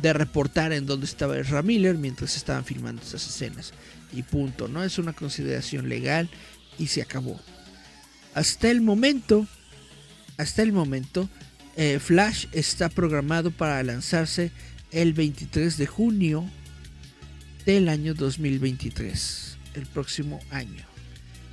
[0.00, 3.72] de reportar en dónde estaba Ezra Miller mientras estaban filmando esas escenas.
[4.12, 4.84] Y punto, ¿no?
[4.84, 6.30] Es una consideración legal
[6.78, 7.40] y se acabó.
[8.34, 9.46] Hasta el momento,
[10.36, 11.28] hasta el momento,
[11.78, 14.50] eh, Flash está programado para lanzarse
[14.90, 16.44] el 23 de junio
[17.64, 20.84] del año 2023, el próximo año,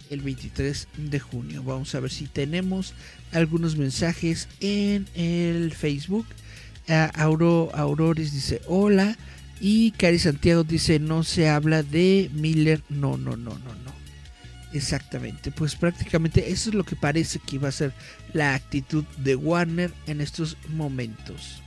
[0.09, 1.61] el 23 de junio.
[1.61, 2.95] Vamos a ver si tenemos
[3.33, 6.25] algunos mensajes en el Facebook.
[6.89, 9.15] Uh, Auro, Auroris dice hola
[9.59, 12.81] y Cari Santiago dice no se habla de Miller.
[12.89, 13.84] No, no, no, no, no.
[14.75, 17.93] Exactamente, pues prácticamente eso es lo que parece que iba a ser
[18.33, 21.61] la actitud de Warner en estos momentos.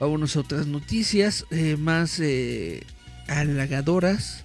[0.00, 2.82] Vámonos a otras noticias eh, más eh,
[3.28, 4.44] halagadoras.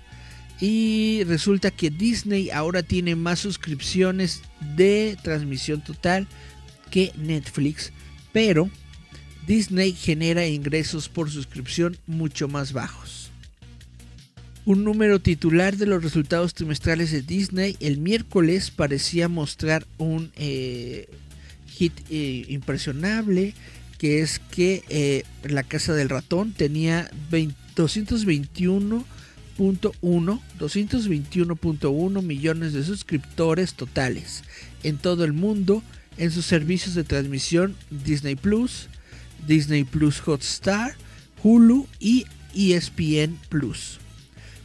[0.61, 4.43] Y resulta que Disney ahora tiene más suscripciones
[4.75, 6.27] de transmisión total
[6.91, 7.91] que Netflix.
[8.31, 8.69] Pero
[9.47, 13.22] Disney genera ingresos por suscripción mucho más bajos.
[14.65, 21.09] Un número titular de los resultados trimestrales de Disney el miércoles parecía mostrar un eh,
[21.67, 23.55] hit eh, impresionable,
[23.97, 27.11] que es que eh, la Casa del Ratón tenía
[27.75, 29.03] 221.1
[29.57, 34.43] 221.1 millones de suscriptores totales
[34.83, 35.83] en todo el mundo
[36.17, 38.87] en sus servicios de transmisión Disney Plus,
[39.45, 40.95] Disney Plus Hotstar,
[41.43, 43.99] Hulu y ESPN Plus.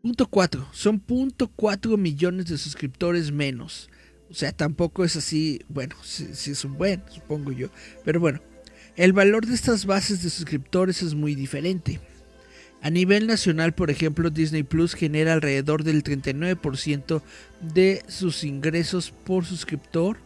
[0.00, 0.68] Punto 4.
[0.70, 3.90] Son punto 4 millones de suscriptores menos.
[4.34, 7.68] O sea, tampoco es así, bueno, si es un buen, supongo yo.
[8.04, 8.40] Pero bueno,
[8.96, 12.00] el valor de estas bases de suscriptores es muy diferente.
[12.82, 17.22] A nivel nacional, por ejemplo, Disney Plus genera alrededor del 39%
[17.60, 20.16] de sus ingresos por suscriptor.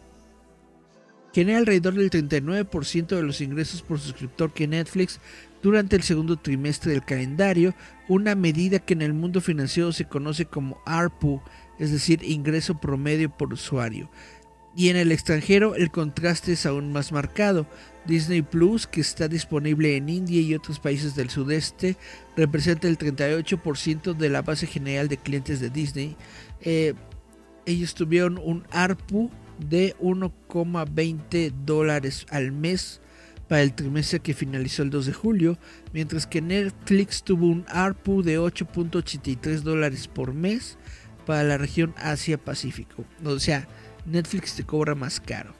[1.31, 5.19] Genera alrededor del 39% de los ingresos por suscriptor que Netflix
[5.61, 7.75] durante el segundo trimestre del calendario,
[8.07, 11.43] una medida que en el mundo financiero se conoce como ARPU,
[11.79, 14.09] es decir, ingreso promedio por usuario.
[14.75, 17.67] Y en el extranjero el contraste es aún más marcado.
[18.05, 21.97] Disney Plus, que está disponible en India y otros países del sudeste,
[22.37, 26.15] representa el 38% de la base general de clientes de Disney.
[26.61, 26.93] Eh,
[27.65, 33.01] ellos tuvieron un ARPU de 1,20 dólares al mes
[33.47, 35.57] para el trimestre que finalizó el 2 de julio,
[35.91, 40.77] mientras que Netflix tuvo un ARPU de 8.83 dólares por mes
[41.29, 43.05] para la región Asia-Pacífico.
[43.23, 43.67] O sea,
[44.07, 45.53] Netflix te cobra más caro.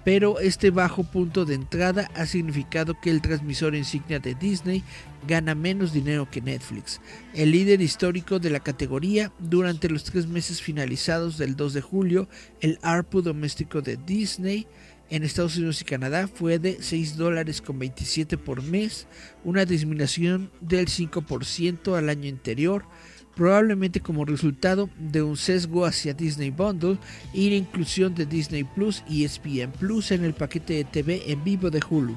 [0.04, 4.84] Pero este bajo punto de entrada ha significado que el transmisor insignia de Disney
[5.26, 7.00] gana menos dinero que Netflix.
[7.34, 12.28] El líder histórico de la categoría durante los tres meses finalizados del 2 de julio,
[12.60, 14.68] el ARPU doméstico de Disney
[15.10, 19.08] en Estados Unidos y Canadá fue de 6 dólares con 27 por mes,
[19.42, 22.84] una disminución del 5% al año anterior
[23.34, 26.96] probablemente como resultado de un sesgo hacia Disney Bundle
[27.32, 31.42] y la inclusión de Disney Plus y ESPN Plus en el paquete de TV en
[31.42, 32.16] vivo de Hulu.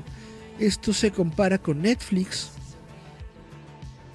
[0.59, 2.51] Esto se compara con Netflix,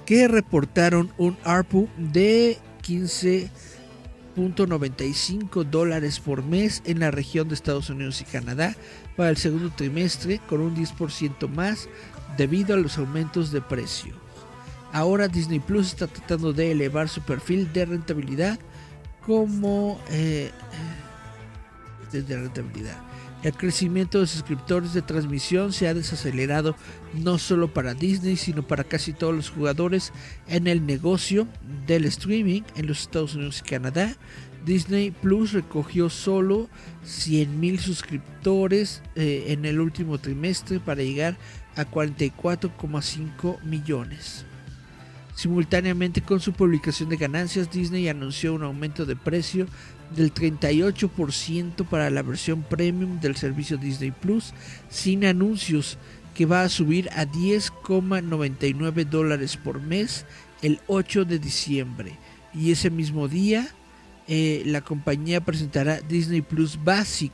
[0.06, 8.20] que reportaron un ARPU de 15.95 dólares por mes en la región de Estados Unidos
[8.20, 8.76] y Canadá
[9.16, 11.88] para el segundo trimestre, con un 10% más
[12.36, 14.21] debido a los aumentos de precio.
[14.92, 18.58] Ahora Disney Plus está tratando de elevar su perfil de rentabilidad
[19.24, 20.50] como eh,
[22.12, 22.98] de rentabilidad.
[23.42, 26.76] El crecimiento de suscriptores de transmisión se ha desacelerado
[27.14, 30.12] no solo para Disney, sino para casi todos los jugadores
[30.46, 31.48] en el negocio
[31.86, 34.16] del streaming en los Estados Unidos y Canadá.
[34.64, 36.68] Disney Plus recogió solo
[37.04, 41.36] 100.000 suscriptores eh, en el último trimestre para llegar
[41.74, 44.46] a 44,5 millones.
[45.42, 49.66] Simultáneamente con su publicación de ganancias, Disney anunció un aumento de precio
[50.14, 54.54] del 38% para la versión premium del servicio Disney Plus
[54.88, 55.98] sin anuncios
[56.36, 60.26] que va a subir a 10,99 dólares por mes
[60.62, 62.12] el 8 de diciembre.
[62.54, 63.66] Y ese mismo día
[64.28, 67.32] eh, la compañía presentará Disney Plus Basic,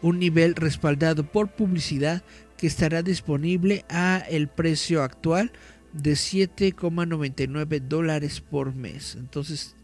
[0.00, 2.22] un nivel respaldado por publicidad
[2.56, 5.52] que estará disponible a el precio actual
[5.94, 9.14] de 7,99 dólares por mes.
[9.14, 9.76] Entonces,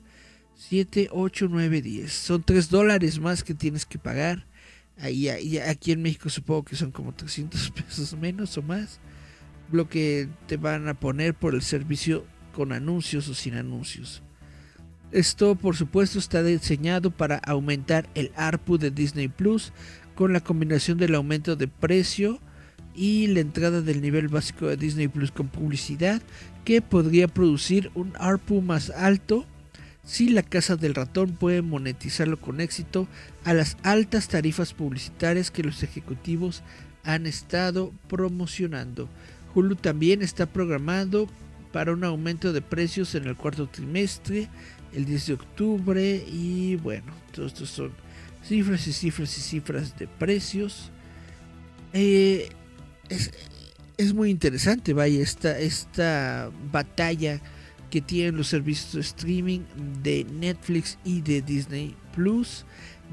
[0.56, 2.12] 7, 8, 9, 10.
[2.12, 4.46] Son 3 dólares más que tienes que pagar.
[4.98, 9.00] Ahí, aquí en México supongo que son como 300 pesos menos o más.
[9.72, 14.22] Lo que te van a poner por el servicio con anuncios o sin anuncios.
[15.12, 19.72] Esto por supuesto está diseñado para aumentar el ARPU de Disney Plus
[20.14, 22.40] con la combinación del aumento de precio
[22.94, 26.22] y la entrada del nivel básico de Disney Plus con publicidad
[26.64, 29.46] que podría producir un ARPU más alto
[30.04, 33.06] si la casa del ratón puede monetizarlo con éxito
[33.44, 36.62] a las altas tarifas publicitarias que los ejecutivos
[37.04, 39.08] han estado promocionando.
[39.54, 41.28] Hulu también está programado
[41.72, 44.48] para un aumento de precios en el cuarto trimestre,
[44.92, 47.92] el 10 de octubre y bueno, todos estos son
[48.42, 50.90] cifras y cifras y cifras de precios.
[51.92, 52.50] Eh,
[53.10, 57.40] es, muy interesante, vaya, esta, esta batalla
[57.90, 59.60] que tienen los servicios de streaming
[60.02, 62.64] de Netflix y de Disney Plus.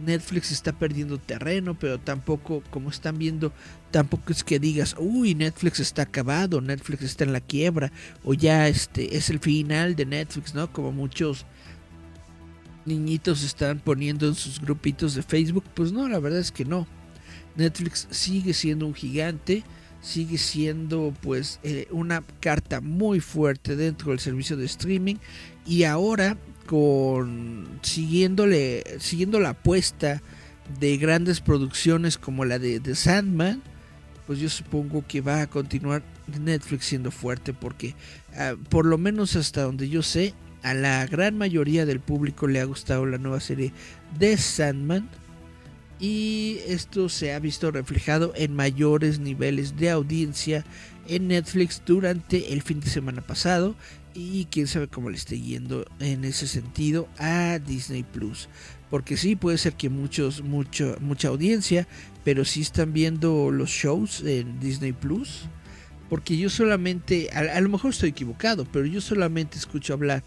[0.05, 3.51] Netflix está perdiendo terreno, pero tampoco, como están viendo,
[3.89, 7.91] tampoco es que digas, uy, Netflix está acabado, Netflix está en la quiebra,
[8.23, 10.71] o ya este es el final de Netflix, ¿no?
[10.71, 11.47] Como muchos
[12.85, 16.87] niñitos están poniendo en sus grupitos de Facebook, pues no, la verdad es que no.
[17.55, 19.63] Netflix sigue siendo un gigante,
[20.01, 25.15] sigue siendo pues eh, una carta muy fuerte dentro del servicio de streaming.
[25.65, 30.21] Y ahora con siguiéndole siguiendo la apuesta
[30.79, 33.63] de grandes producciones como la de The Sandman
[34.27, 36.03] pues yo supongo que va a continuar
[36.41, 37.95] Netflix siendo fuerte porque
[38.35, 42.59] ah, por lo menos hasta donde yo sé a la gran mayoría del público le
[42.59, 43.71] ha gustado la nueva serie
[44.19, 45.09] de Sandman
[45.99, 50.63] y esto se ha visto reflejado en mayores niveles de audiencia
[51.07, 53.75] en Netflix durante el fin de semana pasado
[54.13, 58.49] y quién sabe cómo le esté yendo en ese sentido a Disney Plus.
[58.89, 61.87] Porque sí puede ser que muchos mucho mucha audiencia
[62.23, 65.45] pero sí están viendo los shows en Disney Plus.
[66.09, 70.23] Porque yo solamente a, a lo mejor estoy equivocado pero yo solamente escucho hablar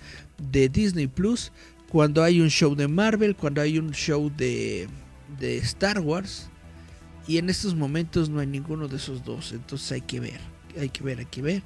[0.51, 1.53] de Disney Plus
[1.89, 4.89] cuando hay un show de Marvel cuando hay un show de
[5.41, 6.49] de Star Wars.
[7.27, 9.53] Y en estos momentos no hay ninguno de esos dos.
[9.53, 10.41] Entonces hay que ver.
[10.79, 11.63] Hay que ver, hay que ver.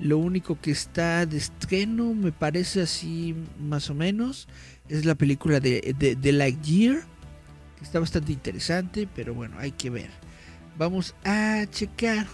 [0.00, 4.48] Lo único que está de estreno, me parece así más o menos,
[4.88, 7.02] es la película de, de, Lightyear.
[7.78, 10.10] Que está bastante interesante, pero bueno, hay que ver.
[10.78, 12.26] Vamos a checar.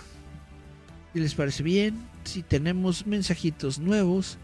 [1.12, 4.38] Si les parece bien, si tenemos mensajitos nuevos.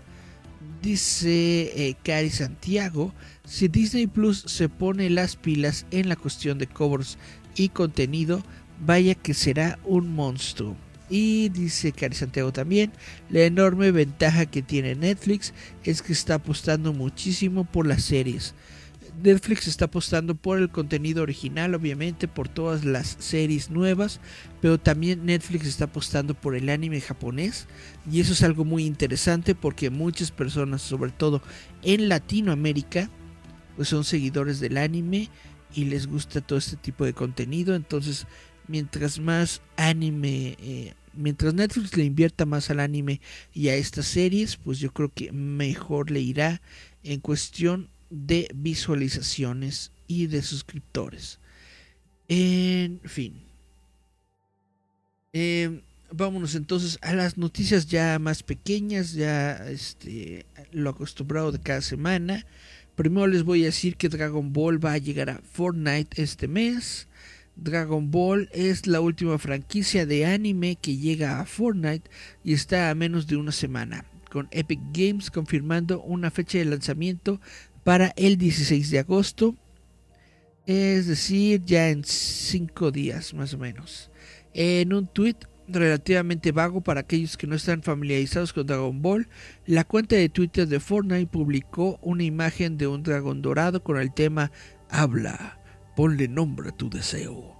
[0.83, 3.13] Dice eh, Cari Santiago,
[3.45, 7.19] si Disney Plus se pone las pilas en la cuestión de covers
[7.57, 8.43] y contenido,
[8.85, 10.77] vaya que será un monstruo.
[11.09, 12.93] Y dice Cari Santiago también,
[13.31, 15.53] la enorme ventaja que tiene Netflix
[15.85, 18.55] es que está apostando muchísimo por las series.
[19.23, 24.21] Netflix está apostando por el contenido original, obviamente, por todas las series nuevas,
[24.61, 27.67] pero también Netflix está apostando por el anime japonés
[28.11, 31.43] y eso es algo muy interesante porque muchas personas, sobre todo
[31.83, 33.11] en Latinoamérica,
[33.77, 35.31] pues son seguidores del anime
[35.75, 38.27] y les gusta todo este tipo de contenido, entonces
[38.69, 43.21] mientras más anime, eh, mientras Netflix le invierta más al anime
[43.55, 46.61] y a estas series, pues yo creo que mejor le irá
[47.03, 51.39] en cuestión de visualizaciones y de suscriptores.
[52.29, 53.43] En fin.
[55.33, 61.83] Em, vámonos entonces a las noticias ya más pequeñas, ya este, lo acostumbrado de cada
[61.83, 62.47] semana.
[62.95, 67.09] Primero les voy a decir que Dragon Ball va a llegar a Fortnite este mes.
[67.57, 72.11] Dragon Ball es la última franquicia de anime que llega a Fortnite
[72.45, 77.41] y está a menos de una semana, con Epic Games confirmando una fecha de lanzamiento
[77.87, 79.55] para el 16 de agosto.
[80.67, 84.11] Es decir, ya en 5 días más o menos.
[84.55, 85.37] En un tweet
[85.69, 89.29] relativamente vago para aquellos que no están familiarizados con Dragon Ball,
[89.67, 94.13] la cuenta de Twitter de Fortnite publicó una imagen de un dragón dorado con el
[94.13, 94.51] tema
[94.91, 95.61] Habla,
[95.95, 97.56] ponle nombre a tu deseo.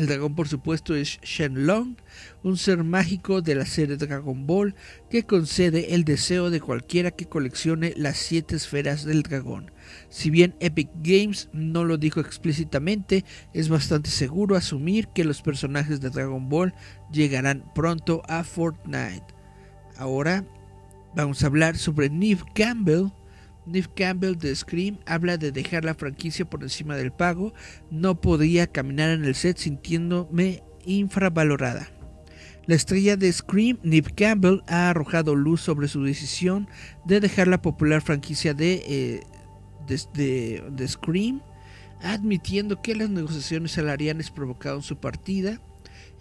[0.00, 1.96] El dragón, por supuesto, es Shenlong,
[2.42, 4.74] un ser mágico de la serie Dragon Ball
[5.10, 9.70] que concede el deseo de cualquiera que coleccione las siete esferas del dragón.
[10.08, 16.00] Si bien Epic Games no lo dijo explícitamente, es bastante seguro asumir que los personajes
[16.00, 16.72] de Dragon Ball
[17.12, 19.26] llegarán pronto a Fortnite.
[19.98, 20.46] Ahora
[21.14, 23.08] vamos a hablar sobre Neve Campbell,
[23.70, 27.54] Neve Campbell de Scream habla de dejar la franquicia por encima del pago.
[27.90, 31.88] No podía caminar en el set sintiéndome infravalorada.
[32.66, 36.68] La estrella de Scream, Neve Campbell, ha arrojado luz sobre su decisión
[37.04, 39.20] de dejar la popular franquicia de, eh,
[40.14, 41.42] de, de Scream,
[42.02, 45.60] admitiendo que las negociaciones salariales provocaron su partida.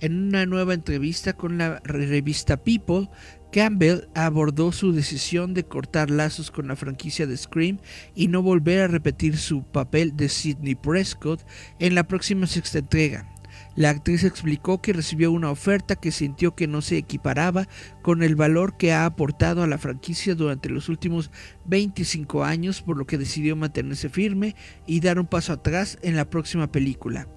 [0.01, 3.09] En una nueva entrevista con la revista People,
[3.51, 7.79] Campbell abordó su decisión de cortar lazos con la franquicia de Scream
[8.15, 11.45] y no volver a repetir su papel de Sidney Prescott
[11.79, 13.27] en la próxima sexta entrega.
[13.75, 17.67] La actriz explicó que recibió una oferta que sintió que no se equiparaba
[18.01, 21.31] con el valor que ha aportado a la franquicia durante los últimos
[21.65, 26.29] 25 años, por lo que decidió mantenerse firme y dar un paso atrás en la
[26.29, 27.27] próxima película.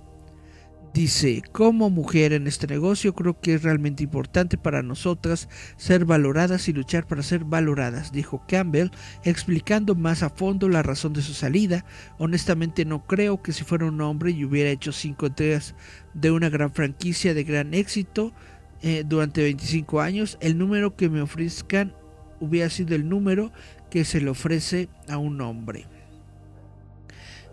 [0.95, 6.68] Dice, como mujer en este negocio creo que es realmente importante para nosotras ser valoradas
[6.68, 8.90] y luchar para ser valoradas, dijo Campbell,
[9.24, 11.86] explicando más a fondo la razón de su salida.
[12.18, 15.74] Honestamente no creo que si fuera un hombre y hubiera hecho cinco entregas
[16.12, 18.34] de una gran franquicia de gran éxito
[18.82, 21.95] eh, durante 25 años, el número que me ofrezcan
[22.38, 23.51] hubiera sido el número
[23.90, 25.86] que se le ofrece a un hombre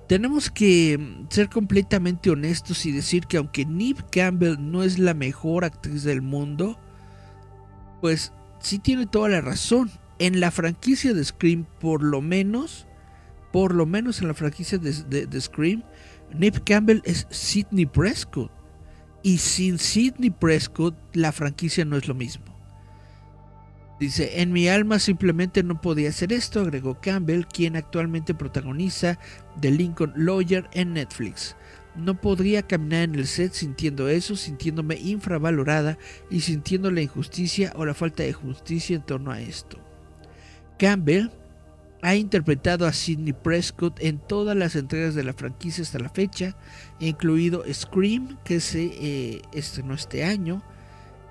[0.09, 0.99] tenemos que
[1.29, 6.23] ser completamente honestos y decir que aunque Neve Campbell no es la mejor actriz del
[6.23, 6.79] mundo,
[8.01, 9.91] pues sí tiene toda la razón.
[10.17, 12.87] En la franquicia de Scream, por lo menos,
[13.53, 15.83] por lo menos en la franquicia de, Scream,
[16.35, 18.51] Neve Campbell es Sidney Prescott.
[19.21, 22.48] Y sin Sidney Prescott, la franquicia no es lo mismo.
[23.99, 29.19] Dice, en mi alma simplemente no podía hacer esto, agregó Campbell, quien actualmente protagoniza
[29.59, 31.57] The Lincoln Lawyer en Netflix.
[31.95, 35.97] No podría caminar en el set sintiendo eso, sintiéndome infravalorada
[36.29, 39.79] y sintiendo la injusticia o la falta de justicia en torno a esto.
[40.77, 41.29] Campbell
[42.01, 46.55] ha interpretado a Sidney Prescott en todas las entregas de la franquicia hasta la fecha,
[47.01, 50.63] incluido Scream, que se eh, estrenó este año,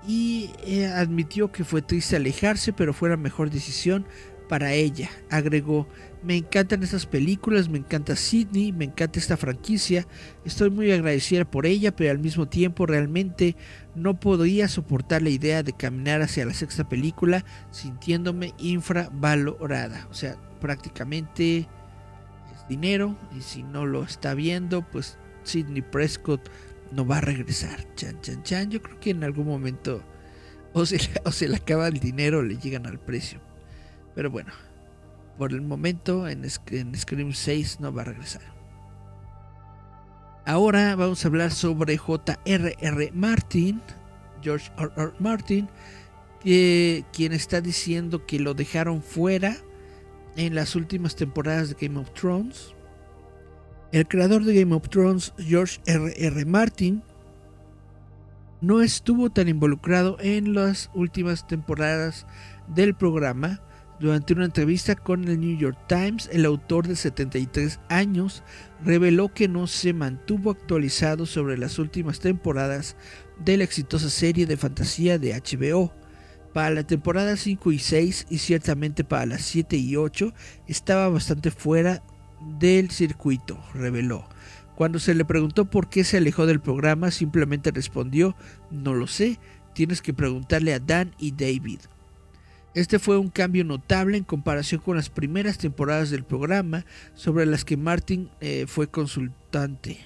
[0.07, 4.05] y eh, admitió que fue triste alejarse, pero fue la mejor decisión
[4.49, 5.09] para ella.
[5.29, 5.87] Agregó,
[6.23, 10.05] me encantan estas películas, me encanta Sidney, me encanta esta franquicia,
[10.43, 13.55] estoy muy agradecida por ella, pero al mismo tiempo realmente
[13.95, 20.07] no podía soportar la idea de caminar hacia la sexta película sintiéndome infravalorada.
[20.09, 26.49] O sea, prácticamente es dinero y si no lo está viendo, pues Sidney Prescott
[26.91, 27.85] no va a regresar.
[27.95, 28.71] Chan, chan, chan.
[28.71, 30.03] Yo creo que en algún momento
[30.73, 33.39] o se, le, acaba el dinero o le llegan al precio.
[34.15, 34.51] Pero bueno,
[35.37, 38.41] por el momento en, en Scream 6 no va a regresar.
[40.45, 43.11] Ahora vamos a hablar sobre J.R.R.
[43.13, 43.81] Martin,
[44.41, 45.11] George R.
[45.19, 45.69] Martin,
[46.39, 49.57] que, quien está diciendo que lo dejaron fuera
[50.35, 52.73] en las últimas temporadas de Game of Thrones
[53.91, 56.13] el creador de Game of Thrones, George R.
[56.15, 56.45] R.
[56.45, 57.01] Martin,
[58.61, 62.25] no estuvo tan involucrado en las últimas temporadas
[62.67, 63.61] del programa.
[63.99, 68.43] Durante una entrevista con el New York Times, el autor de 73 años
[68.83, 72.95] reveló que no se mantuvo actualizado sobre las últimas temporadas
[73.43, 75.93] de la exitosa serie de fantasía de HBO.
[76.53, 80.33] Para la temporada 5 y 6 y ciertamente para las 7 y 8
[80.67, 82.01] estaba bastante fuera
[82.41, 84.27] del circuito, reveló.
[84.75, 88.35] Cuando se le preguntó por qué se alejó del programa, simplemente respondió,
[88.71, 89.39] no lo sé,
[89.73, 91.79] tienes que preguntarle a Dan y David.
[92.75, 97.65] Este fue un cambio notable en comparación con las primeras temporadas del programa sobre las
[97.65, 99.99] que Martin eh, fue consultante.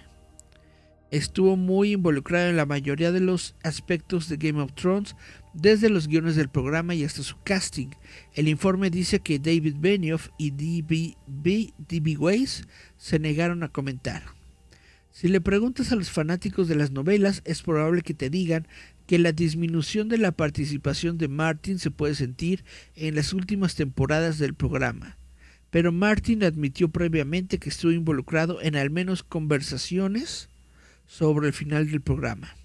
[1.12, 5.16] Estuvo muy involucrado en la mayoría de los aspectos de Game of Thrones,
[5.54, 7.90] desde los guiones del programa y hasta su casting.
[8.34, 12.18] El informe dice que David Benioff y D.B.
[12.18, 14.24] Weiss se negaron a comentar.
[15.12, 18.68] Si le preguntas a los fanáticos de las novelas, es probable que te digan
[19.06, 22.64] que la disminución de la participación de Martin se puede sentir
[22.96, 25.18] en las últimas temporadas del programa.
[25.70, 30.50] Pero Martin admitió previamente que estuvo involucrado en al menos conversaciones
[31.06, 32.56] sobre el final del programa.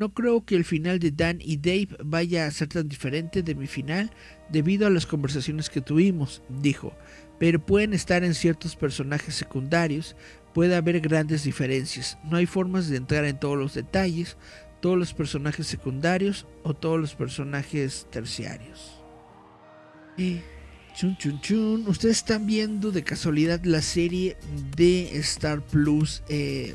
[0.00, 3.54] No creo que el final de Dan y Dave vaya a ser tan diferente de
[3.54, 4.10] mi final
[4.48, 6.96] debido a las conversaciones que tuvimos, dijo,
[7.38, 10.16] pero pueden estar en ciertos personajes secundarios,
[10.54, 14.38] puede haber grandes diferencias, no hay formas de entrar en todos los detalles,
[14.80, 19.02] todos los personajes secundarios o todos los personajes terciarios.
[20.16, 20.40] Y
[20.96, 24.38] chun chun chun, ustedes están viendo de casualidad la serie
[24.78, 26.74] de Star Plus eh,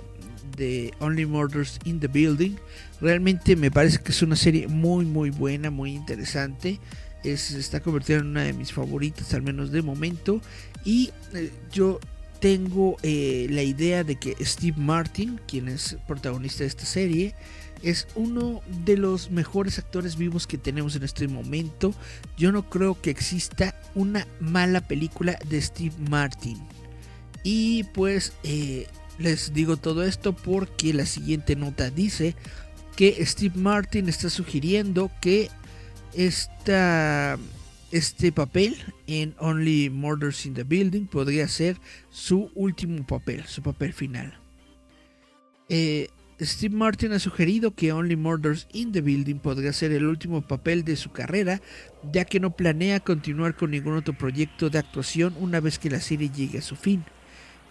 [0.58, 2.56] de Only Murders in the Building.
[3.02, 6.80] Realmente me parece que es una serie muy muy buena, muy interesante.
[7.24, 10.42] Es, está convertida en una de mis favoritas, al menos de momento.
[10.84, 12.00] Y eh, yo
[12.40, 17.34] tengo eh, la idea de que Steve Martin, quien es protagonista de esta serie,
[17.82, 21.94] es uno de los mejores actores vivos que tenemos en este momento.
[22.38, 26.58] Yo no creo que exista una mala película de Steve Martin.
[27.44, 28.88] Y pues eh,
[29.18, 32.36] les digo todo esto porque la siguiente nota dice
[32.96, 35.50] que Steve Martin está sugiriendo que
[36.14, 37.38] esta,
[37.92, 41.78] este papel en Only Murders in the Building podría ser
[42.10, 44.40] su último papel, su papel final.
[45.68, 46.10] Eh,
[46.42, 50.84] Steve Martin ha sugerido que Only Murders in the Building podría ser el último papel
[50.84, 51.62] de su carrera,
[52.12, 56.02] ya que no planea continuar con ningún otro proyecto de actuación una vez que la
[56.02, 57.06] serie llegue a su fin.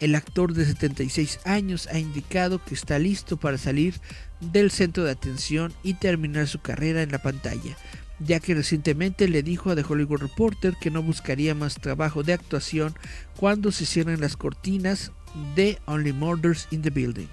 [0.01, 3.95] El actor de 76 años ha indicado que está listo para salir
[4.41, 7.77] del centro de atención y terminar su carrera en la pantalla,
[8.19, 12.33] ya que recientemente le dijo a The Hollywood Reporter que no buscaría más trabajo de
[12.33, 12.95] actuación
[13.37, 15.13] cuando se cierren las cortinas
[15.55, 17.29] de Only Murders in the Building.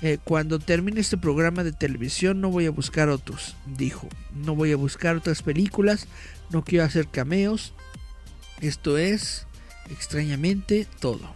[0.00, 4.08] Eh, cuando termine este programa de televisión no voy a buscar otros, dijo.
[4.32, 6.06] No voy a buscar otras películas,
[6.50, 7.74] no quiero hacer cameos.
[8.60, 9.46] Esto es,
[9.90, 11.34] extrañamente, todo.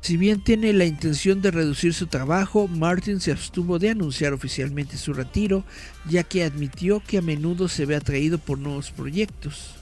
[0.00, 4.96] Si bien tiene la intención de reducir su trabajo, Martin se abstuvo de anunciar oficialmente
[4.96, 5.64] su retiro,
[6.08, 9.74] ya que admitió que a menudo se ve atraído por nuevos proyectos.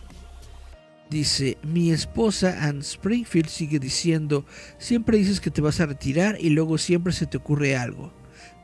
[1.11, 4.45] Dice, mi esposa Anne Springfield sigue diciendo,
[4.79, 8.13] siempre dices que te vas a retirar y luego siempre se te ocurre algo.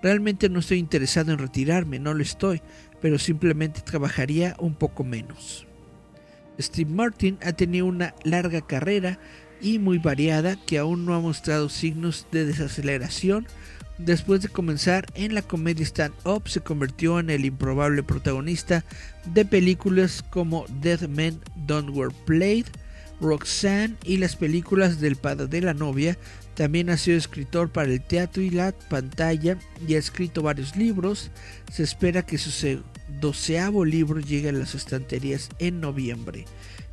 [0.03, 2.61] Realmente no estoy interesado en retirarme, no lo estoy,
[3.00, 5.68] pero simplemente trabajaría un poco menos.
[6.59, 9.20] Steve Martin ha tenido una larga carrera
[9.62, 13.46] y muy variada que aún no ha mostrado signos de desaceleración.
[13.98, 18.84] Después de comenzar en la comedia stand-up, se convirtió en el improbable protagonista
[19.26, 22.66] de películas como Dead Men Don't Wear Played,
[23.20, 26.18] Roxanne y las películas del padre de la novia.
[26.54, 29.56] También ha sido escritor para el teatro y la pantalla
[29.86, 31.30] y ha escrito varios libros.
[31.70, 32.82] Se espera que su
[33.20, 36.46] doceavo libro llegue a las estanterías en noviembre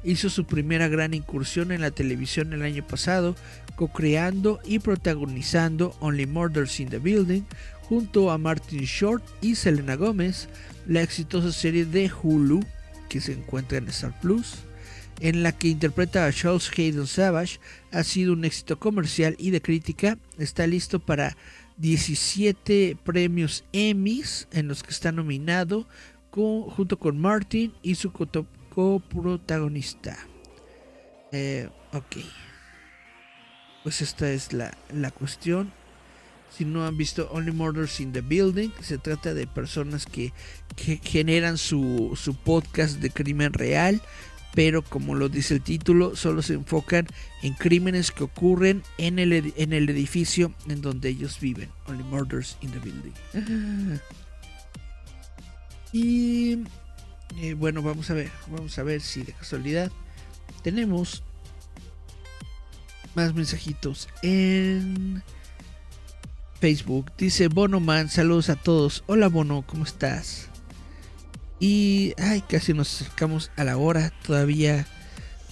[0.03, 3.35] hizo su primera gran incursión en la televisión el año pasado,
[3.75, 7.43] co-creando y protagonizando Only Murders in the Building
[7.81, 10.47] junto a Martin Short y Selena Gómez,
[10.87, 12.61] la exitosa serie de Hulu
[13.09, 14.59] que se encuentra en Star Plus,
[15.19, 17.59] en la que interpreta a Charles Hayden Savage,
[17.91, 21.35] ha sido un éxito comercial y de crítica, está listo para
[21.77, 25.87] 17 premios Emmys en los que está nominado
[26.31, 28.11] junto con Martin y su
[28.79, 30.17] coprotagonista.
[31.33, 32.15] Eh, ok.
[33.83, 34.71] Pues esta es la,
[35.11, 35.73] cuestión.
[36.49, 40.31] Si no han visto Only Murders in the Building, se trata de personas que,
[41.03, 44.01] generan su, su podcast de crimen real,
[44.55, 47.05] pero como lo dice el título, solo se enfocan
[47.41, 51.69] en crímenes que ocurren en el, en el edificio en donde ellos viven.
[51.85, 53.99] Only Murders in the Building.
[55.91, 56.59] Y
[57.37, 59.91] eh, bueno, vamos a ver, vamos a ver si de casualidad
[60.63, 61.23] tenemos
[63.15, 65.23] más mensajitos en
[66.59, 67.11] Facebook.
[67.17, 69.03] Dice Bono Man, saludos a todos.
[69.07, 70.49] Hola Bono, ¿cómo estás?
[71.59, 74.13] Y ay, casi nos acercamos a la hora.
[74.25, 74.85] Todavía,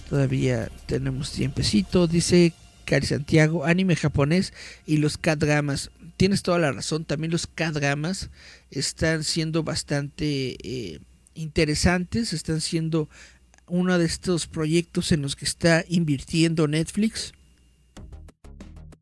[0.08, 2.06] todavía tenemos tiempecito.
[2.06, 2.52] Dice
[2.84, 4.52] Cari Santiago, anime japonés
[4.86, 5.90] y los K-dramas.
[6.16, 7.04] Tienes toda la razón.
[7.04, 8.30] También los K-dramas
[8.70, 11.00] están siendo bastante eh,
[11.38, 13.08] interesantes, están siendo
[13.68, 17.32] uno de estos proyectos en los que está invirtiendo Netflix.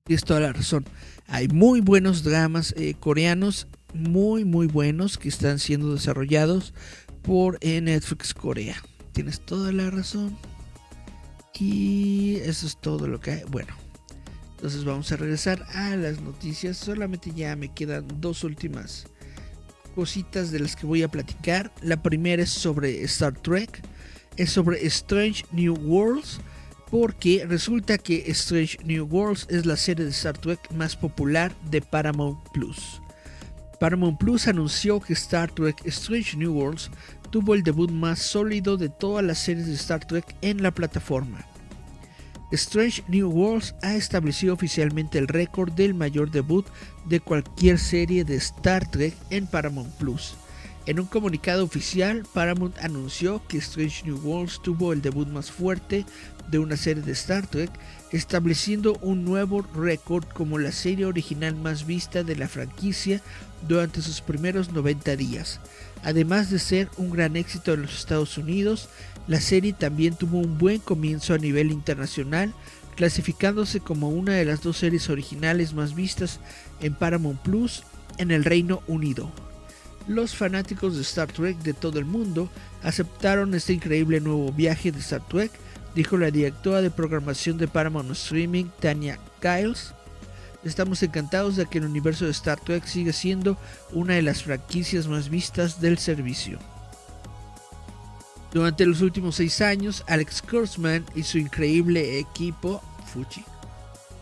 [0.06, 0.84] Y es toda la razón.
[1.26, 6.74] Hay muy buenos dramas eh, coreanos, muy, muy buenos, que están siendo desarrollados
[7.22, 8.76] por eh, Netflix Corea.
[9.12, 10.36] Tienes toda la razón.
[11.58, 13.42] Y eso es todo lo que hay.
[13.48, 13.74] Bueno,
[14.56, 16.76] entonces vamos a regresar a las noticias.
[16.76, 19.06] Solamente ya me quedan dos últimas
[19.96, 21.72] cositas de las que voy a platicar.
[21.80, 23.82] La primera es sobre Star Trek,
[24.36, 26.38] es sobre Strange New Worlds,
[26.90, 31.80] porque resulta que Strange New Worlds es la serie de Star Trek más popular de
[31.80, 33.00] Paramount Plus.
[33.80, 36.90] Paramount Plus anunció que Star Trek Strange New Worlds
[37.30, 41.44] tuvo el debut más sólido de todas las series de Star Trek en la plataforma.
[42.52, 46.64] Strange New Worlds ha establecido oficialmente el récord del mayor debut
[47.06, 50.36] de cualquier serie de Star Trek en Paramount Plus.
[50.86, 56.06] En un comunicado oficial, Paramount anunció que Strange New Worlds tuvo el debut más fuerte
[56.48, 57.70] de una serie de Star Trek,
[58.12, 63.20] estableciendo un nuevo récord como la serie original más vista de la franquicia
[63.66, 65.60] durante sus primeros 90 días.
[66.04, 68.88] Además de ser un gran éxito en los Estados Unidos,
[69.26, 72.54] la serie también tuvo un buen comienzo a nivel internacional,
[72.94, 76.40] clasificándose como una de las dos series originales más vistas
[76.80, 77.82] en Paramount Plus
[78.18, 79.30] en el Reino Unido.
[80.06, 82.48] Los fanáticos de Star Trek de todo el mundo
[82.82, 85.50] aceptaron este increíble nuevo viaje de Star Trek,
[85.96, 89.94] dijo la directora de programación de Paramount Streaming, Tanya Giles.
[90.62, 93.56] Estamos encantados de que el universo de Star Trek siga siendo
[93.92, 96.58] una de las franquicias más vistas del servicio.
[98.52, 102.82] Durante los últimos seis años, Alex Kurtzman y su increíble equipo,
[103.12, 103.44] Fuji,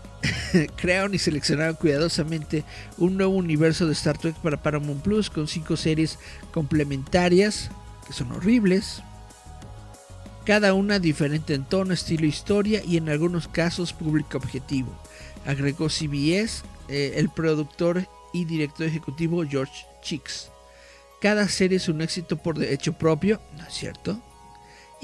[0.76, 2.64] crearon y seleccionaron cuidadosamente
[2.98, 6.20] un nuevo universo de Star Trek para Paramount Plus con cinco series
[6.52, 7.70] complementarias
[8.06, 9.02] que son horribles.
[10.44, 14.92] Cada una diferente en tono, estilo, historia y en algunos casos público objetivo,
[15.46, 20.50] agregó CBS, eh, el productor y director ejecutivo George Chicks.
[21.20, 24.20] Cada serie es un éxito por derecho propio, ¿no es cierto?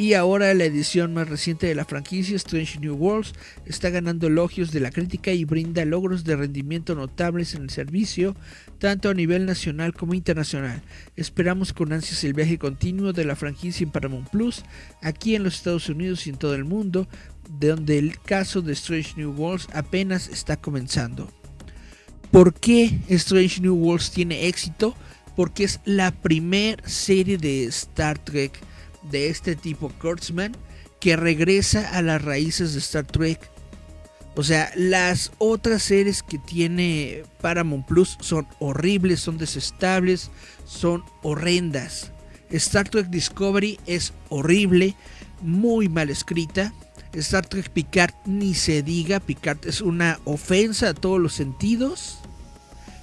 [0.00, 3.34] Y ahora la edición más reciente de la franquicia, Strange New Worlds,
[3.66, 8.34] está ganando elogios de la crítica y brinda logros de rendimiento notables en el servicio,
[8.78, 10.80] tanto a nivel nacional como internacional.
[11.16, 14.64] Esperamos con ansias el viaje continuo de la franquicia en Paramount Plus,
[15.02, 17.06] aquí en los Estados Unidos y en todo el mundo,
[17.58, 21.30] de donde el caso de Strange New Worlds apenas está comenzando.
[22.30, 24.96] ¿Por qué Strange New Worlds tiene éxito?
[25.36, 28.69] Porque es la primera serie de Star Trek
[29.02, 30.56] de este tipo Kurtzman
[31.00, 33.40] que regresa a las raíces de Star Trek.
[34.36, 40.30] O sea, las otras series que tiene Paramount Plus son horribles, son desestables,
[40.64, 42.12] son horrendas.
[42.50, 44.94] Star Trek Discovery es horrible,
[45.40, 46.72] muy mal escrita.
[47.12, 52.18] Star Trek Picard ni se diga, Picard es una ofensa a todos los sentidos.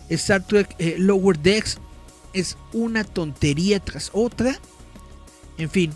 [0.09, 1.79] Star Trek eh, Lower Decks
[2.33, 4.57] es una tontería tras otra.
[5.57, 5.91] En fin,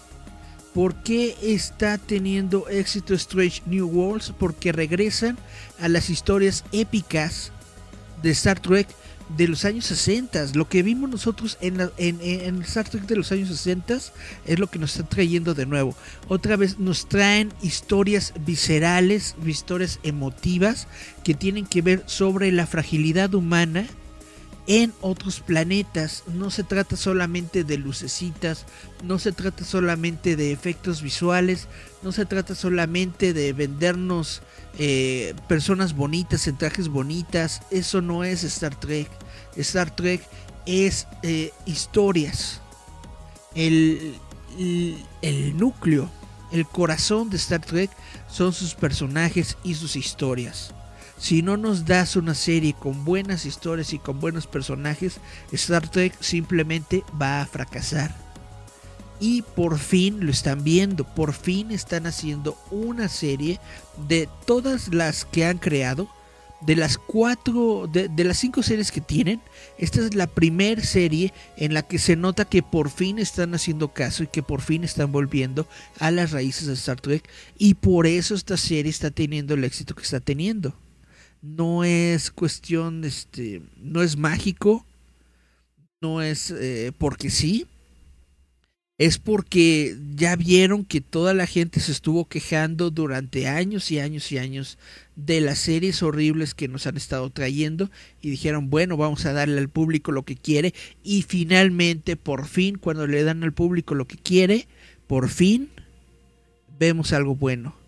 [0.74, 4.34] ¿por qué está teniendo éxito Strange New Worlds?
[4.38, 5.38] Porque regresan
[5.80, 7.52] a las historias épicas
[8.22, 8.88] de Star Trek
[9.38, 10.48] de los años 60.
[10.56, 14.00] Lo que vimos nosotros en, en, Star Trek de los años 60
[14.46, 15.96] es lo que nos están trayendo de nuevo.
[16.28, 20.88] Otra vez nos traen historias viscerales, historias emotivas
[21.24, 23.88] que tienen que ver sobre la fragilidad humana
[24.72, 26.24] en otros planetas.
[26.28, 28.66] No se trata solamente de lucecitas,
[29.04, 31.68] no se trata solamente de efectos visuales,
[32.04, 34.42] no se trata solamente de vendernos
[34.80, 37.64] eh, personas bonitas en trajes bonitas.
[37.70, 39.10] Eso no es Star Trek.
[39.58, 40.22] Star Trek
[40.66, 42.62] es eh, historias.
[43.56, 44.16] El,
[45.22, 46.10] el núcleo,
[46.54, 47.92] el corazón de Star Trek
[48.30, 50.74] son sus personajes y sus historias.
[51.22, 55.20] Si no nos das una serie con buenas historias y con buenos personajes,
[55.52, 58.16] Star Trek simplemente va a fracasar.
[59.20, 63.60] Y por fin lo están viendo, por fin están haciendo una serie
[64.10, 66.10] de todas las que han creado,
[66.60, 69.42] de las cuatro, de, las cinco series que tienen,
[69.78, 73.90] esta es la primera serie en la que se nota que por fin están haciendo
[73.90, 75.68] caso y que por fin están volviendo
[76.00, 79.94] a las raíces de Star Trek y por eso esta serie está teniendo el éxito
[79.94, 80.76] que está teniendo
[81.42, 84.86] no es cuestión, este, no es mágico,
[86.02, 87.68] no es eh, porque sí,
[88.98, 94.32] es porque ya vieron que toda la gente se estuvo quejando durante años y años
[94.32, 94.78] y años
[95.16, 97.90] de las series horribles que nos han estado trayendo
[98.22, 102.78] y dijeron, bueno, vamos a darle al público lo que quiere y finalmente, por fin,
[102.78, 104.68] cuando le dan al público lo que quiere,
[105.08, 105.70] por fin
[106.78, 107.81] vemos algo bueno.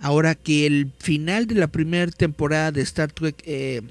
[0.00, 3.82] Ahora que el final de la primera temporada de Star Trek eh,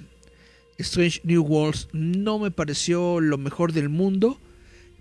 [0.78, 4.40] Strange New Worlds no me pareció lo mejor del mundo,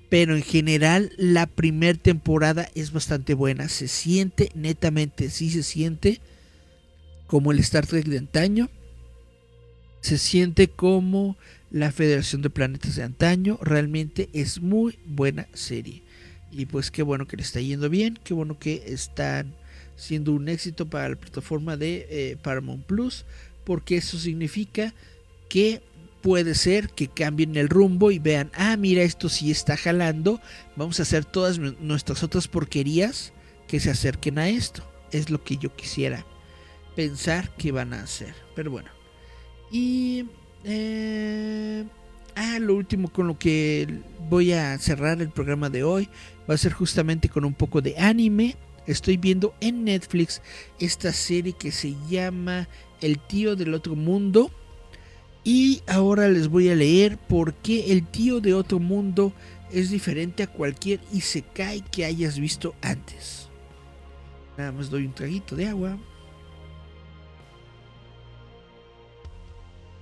[0.08, 3.68] pero en general la primera temporada es bastante buena.
[3.68, 6.20] Se siente, netamente, sí se siente
[7.26, 8.70] como el Star Trek de antaño.
[10.00, 11.36] Se siente como
[11.70, 13.58] la Federación de Planetas de antaño.
[13.60, 16.02] Realmente es muy buena serie.
[16.52, 19.54] Y pues qué bueno que le está yendo bien, qué bueno que están
[19.96, 23.24] siendo un éxito para la plataforma de eh, Paramount Plus,
[23.64, 24.94] porque eso significa
[25.48, 25.82] que
[26.22, 30.40] puede ser que cambien el rumbo y vean, ah, mira, esto sí está jalando,
[30.76, 33.32] vamos a hacer todas nuestras otras porquerías
[33.68, 34.82] que se acerquen a esto.
[35.12, 36.26] Es lo que yo quisiera
[36.94, 38.34] pensar que van a hacer.
[38.54, 38.90] Pero bueno.
[39.70, 40.26] Y...
[40.68, 41.84] Eh,
[42.34, 46.08] ah, lo último con lo que voy a cerrar el programa de hoy
[46.48, 50.42] va a ser justamente con un poco de anime estoy viendo en Netflix
[50.78, 52.68] esta serie que se llama
[53.00, 54.50] El tío del otro mundo.
[55.44, 59.32] Y ahora les voy a leer por qué el tío de otro mundo
[59.70, 63.48] es diferente a cualquier Isekai que hayas visto antes.
[64.56, 65.98] Nada más doy un traguito de agua.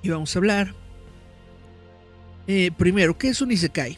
[0.03, 0.75] Y vamos a hablar.
[2.47, 3.97] Eh, primero, ¿qué es un Isekai?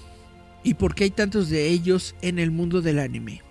[0.62, 3.45] ¿Y por qué hay tantos de ellos en el mundo del anime?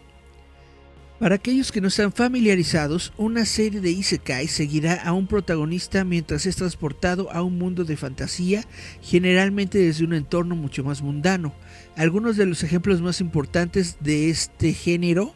[1.25, 6.45] Para aquellos que no están familiarizados, una serie de Isekai seguirá a un protagonista mientras
[6.45, 8.63] es transportado a un mundo de fantasía,
[9.01, 11.55] generalmente desde un entorno mucho más mundano.
[11.97, 15.33] Algunos de los ejemplos más importantes de este género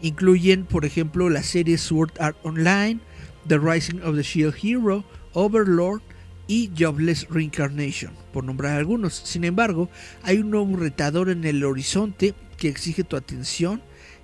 [0.00, 2.98] incluyen, por ejemplo, la serie Sword Art Online,
[3.46, 5.04] The Rising of the Shield Hero,
[5.34, 6.00] Overlord
[6.46, 9.12] y Jobless Reincarnation, por nombrar algunos.
[9.12, 9.90] Sin embargo,
[10.22, 13.82] hay un nuevo retador en el horizonte que exige tu atención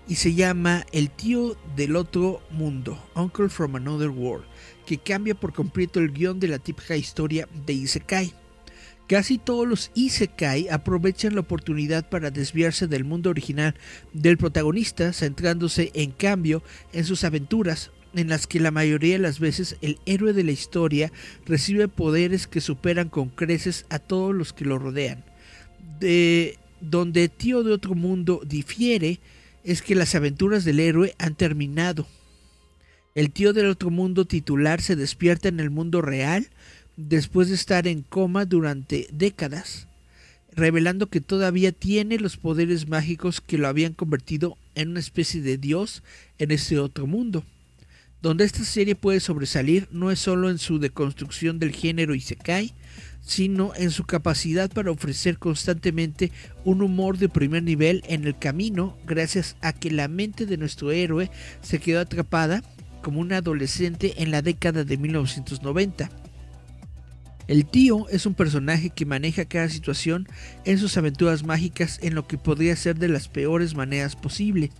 [0.08, 4.46] y se llama El tío del otro mundo, Uncle from Another World,
[4.86, 8.32] que cambia por completo el guion de la típica historia de Isekai.
[9.06, 13.74] Casi todos los Isekai aprovechan la oportunidad para desviarse del mundo original
[14.14, 19.38] del protagonista, centrándose en cambio en sus aventuras, en las que la mayoría de las
[19.38, 21.12] veces el héroe de la historia
[21.44, 25.24] recibe poderes que superan con creces a todos los que lo rodean.
[26.00, 29.20] De donde Tío de otro mundo difiere
[29.68, 32.06] es que las aventuras del héroe han terminado.
[33.14, 36.48] El tío del otro mundo titular se despierta en el mundo real
[36.96, 39.86] después de estar en coma durante décadas,
[40.52, 45.58] revelando que todavía tiene los poderes mágicos que lo habían convertido en una especie de
[45.58, 46.02] dios
[46.38, 47.44] en ese otro mundo.
[48.22, 52.72] Donde esta serie puede sobresalir no es solo en su deconstrucción del género Isekai,
[53.28, 56.32] sino en su capacidad para ofrecer constantemente
[56.64, 60.92] un humor de primer nivel en el camino gracias a que la mente de nuestro
[60.92, 62.62] héroe se quedó atrapada
[63.02, 66.08] como un adolescente en la década de 1990
[67.48, 70.28] el tío es un personaje que maneja cada situación
[70.66, 74.70] en sus aventuras mágicas en lo que podría ser de las peores maneras posibles,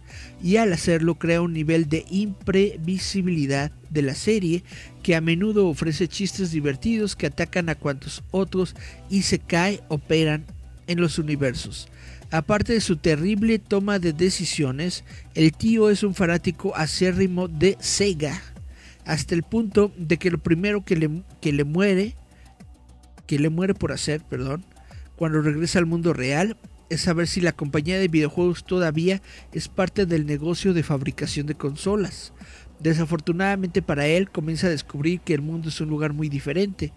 [0.42, 4.62] y al hacerlo crea un nivel de imprevisibilidad de la serie
[5.02, 8.76] que a menudo ofrece chistes divertidos que atacan a cuantos otros
[9.08, 10.44] y se cae operan
[10.86, 11.88] en los universos.
[12.30, 15.04] Aparte de su terrible toma de decisiones,
[15.34, 18.42] el tío es un fanático acérrimo de Sega,
[19.06, 22.14] hasta el punto de que lo primero que le, que le muere
[23.28, 24.64] que le muere por hacer, perdón,
[25.14, 26.56] cuando regresa al mundo real,
[26.88, 29.20] es saber si la compañía de videojuegos todavía
[29.52, 32.32] es parte del negocio de fabricación de consolas.
[32.80, 36.92] Desafortunadamente para él comienza a descubrir que el mundo es un lugar muy diferente.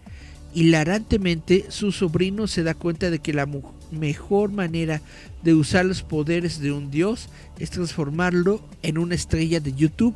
[0.54, 3.48] Hilarantemente, su sobrino se da cuenta de que la
[3.90, 5.02] mejor manera
[5.42, 7.28] de usar los poderes de un dios
[7.58, 10.14] es transformarlo en una estrella de YouTube.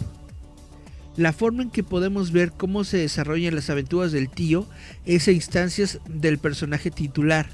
[1.17, 4.67] La forma en que podemos ver cómo se desarrollan las aventuras del tío
[5.07, 7.49] es a instancias del personaje titular,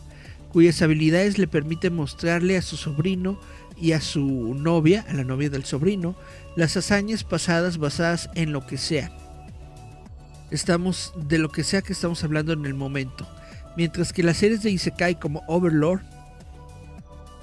[0.50, 3.38] cuyas habilidades le permiten mostrarle a su sobrino
[3.80, 6.16] y a su novia, a la novia del sobrino,
[6.56, 9.16] las hazañas pasadas basadas en lo que sea.
[10.50, 13.26] Estamos de lo que sea que estamos hablando en el momento.
[13.76, 16.02] Mientras que las series de Isekai como Overlord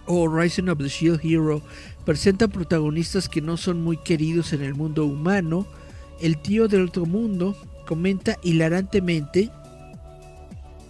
[0.06, 1.64] o Rising of the Shield Hero
[2.06, 5.66] presentan protagonistas que no son muy queridos en el mundo humano,
[6.22, 7.56] el tío del otro mundo
[7.86, 9.50] comenta hilarantemente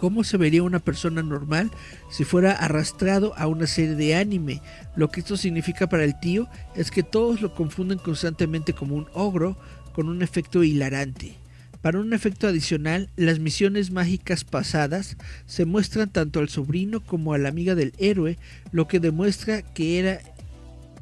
[0.00, 1.70] cómo se vería una persona normal
[2.10, 4.62] si fuera arrastrado a una serie de anime.
[4.96, 9.08] Lo que esto significa para el tío es que todos lo confunden constantemente como un
[9.12, 9.56] ogro
[9.92, 11.36] con un efecto hilarante.
[11.82, 15.16] Para un efecto adicional, las misiones mágicas pasadas
[15.46, 18.36] se muestran tanto al sobrino como a la amiga del héroe,
[18.70, 20.20] lo que demuestra que era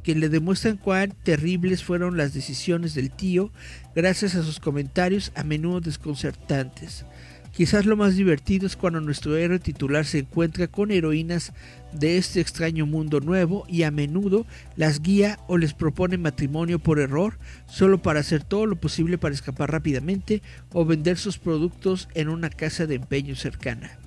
[0.09, 3.53] que le demuestran cuán terribles fueron las decisiones del tío
[3.95, 7.05] gracias a sus comentarios a menudo desconcertantes.
[7.53, 11.53] Quizás lo más divertido es cuando nuestro héroe titular se encuentra con heroínas
[11.93, 14.47] de este extraño mundo nuevo y a menudo
[14.77, 19.35] las guía o les propone matrimonio por error solo para hacer todo lo posible para
[19.35, 20.41] escapar rápidamente
[20.73, 23.99] o vender sus productos en una casa de empeño cercana.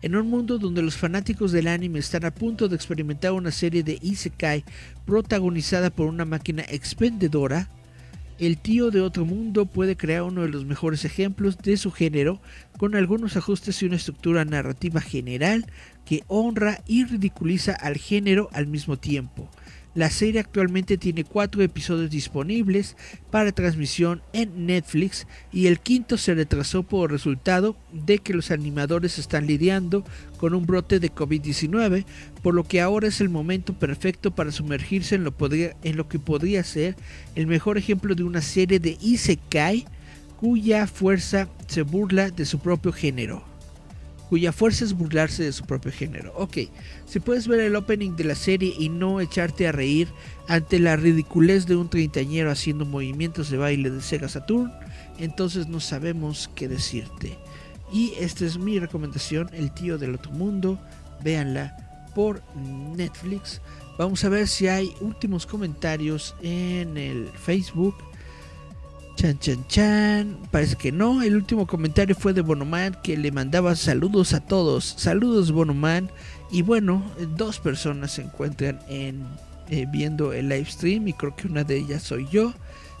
[0.00, 3.82] En un mundo donde los fanáticos del anime están a punto de experimentar una serie
[3.82, 4.64] de Isekai
[5.04, 7.68] protagonizada por una máquina expendedora,
[8.38, 12.40] el tío de otro mundo puede crear uno de los mejores ejemplos de su género
[12.76, 15.66] con algunos ajustes y una estructura narrativa general
[16.04, 19.50] que honra y ridiculiza al género al mismo tiempo.
[19.98, 22.96] La serie actualmente tiene cuatro episodios disponibles
[23.32, 29.18] para transmisión en Netflix y el quinto se retrasó por resultado de que los animadores
[29.18, 30.04] están lidiando
[30.36, 32.04] con un brote de COVID-19,
[32.44, 36.20] por lo que ahora es el momento perfecto para sumergirse en lo, en lo que
[36.20, 36.94] podría ser
[37.34, 39.84] el mejor ejemplo de una serie de Isekai
[40.36, 43.47] cuya fuerza se burla de su propio género
[44.28, 46.32] cuya fuerza es burlarse de su propio género.
[46.36, 46.58] Ok,
[47.06, 50.08] si puedes ver el opening de la serie y no echarte a reír
[50.48, 54.72] ante la ridiculez de un treintañero haciendo movimientos de baile de Sega Saturn,
[55.18, 57.38] entonces no sabemos qué decirte.
[57.92, 60.78] Y esta es mi recomendación, El tío del otro mundo,
[61.22, 62.42] véanla por
[62.96, 63.62] Netflix.
[63.98, 67.96] Vamos a ver si hay últimos comentarios en el Facebook.
[69.18, 70.38] Chan, chan, chan.
[70.52, 71.22] Parece que no.
[71.22, 74.94] El último comentario fue de Bonoman que le mandaba saludos a todos.
[74.96, 76.08] Saludos, Bonoman.
[76.52, 77.02] Y bueno,
[77.36, 79.26] dos personas se encuentran en,
[79.70, 82.54] eh, viendo el live stream y creo que una de ellas soy yo.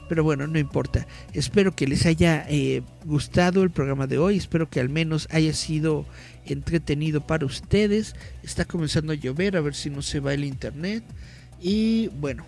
[0.08, 1.06] Pero bueno, no importa.
[1.34, 4.38] Espero que les haya eh, gustado el programa de hoy.
[4.38, 6.04] Espero que al menos haya sido
[6.46, 8.16] entretenido para ustedes.
[8.42, 11.04] Está comenzando a llover, a ver si no se va el internet.
[11.60, 12.44] Y bueno,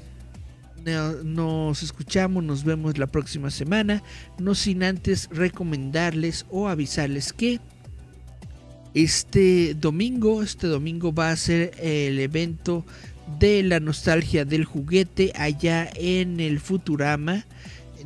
[0.85, 4.03] nos escuchamos, nos vemos la próxima semana,
[4.39, 7.61] no sin antes recomendarles o avisarles que
[8.95, 12.85] este domingo, este domingo va a ser el evento
[13.39, 17.47] de la nostalgia del juguete allá en el Futurama.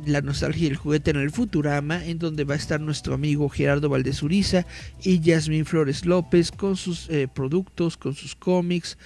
[0.05, 3.89] La nostalgia del juguete en el Futurama, en donde va a estar nuestro amigo Gerardo
[3.89, 4.67] Valdezuriza
[5.01, 8.97] y Yasmín Flores López con sus eh, productos, con sus cómics,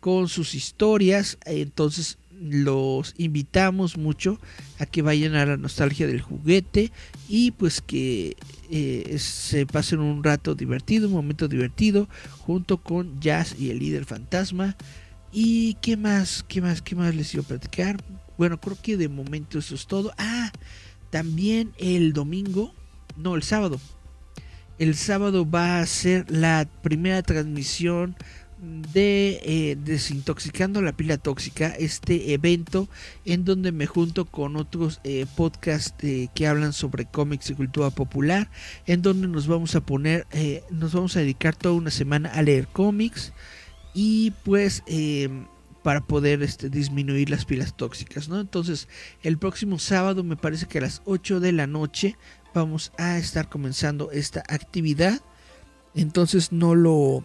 [0.00, 1.36] con sus historias.
[1.44, 4.38] Entonces los invitamos mucho
[4.78, 6.92] a que vayan a la nostalgia del juguete
[7.28, 8.36] y pues que
[8.70, 12.08] eh, se pasen un rato divertido, un momento divertido
[12.38, 14.76] junto con Jazz y el líder fantasma.
[15.32, 16.44] ¿Y qué más?
[16.48, 16.82] ¿Qué más?
[16.82, 18.02] ¿Qué más les iba a platicar?
[18.38, 20.12] Bueno, creo que de momento eso es todo.
[20.18, 20.52] Ah,
[21.10, 22.74] también el domingo,
[23.16, 23.80] no, el sábado.
[24.78, 28.14] El sábado va a ser la primera transmisión
[28.58, 32.88] de eh, Desintoxicando la pila tóxica, este evento
[33.24, 37.90] en donde me junto con otros eh, podcasts eh, que hablan sobre cómics y cultura
[37.90, 38.50] popular,
[38.86, 40.26] en donde nos vamos a poner,
[40.70, 43.32] nos vamos a dedicar toda una semana a leer cómics
[43.94, 44.82] y pues
[45.82, 48.40] para poder este, disminuir las pilas tóxicas, ¿no?
[48.40, 48.88] Entonces,
[49.22, 52.16] el próximo sábado me parece que a las 8 de la noche
[52.52, 55.20] vamos a estar comenzando esta actividad.
[55.94, 57.22] Entonces no lo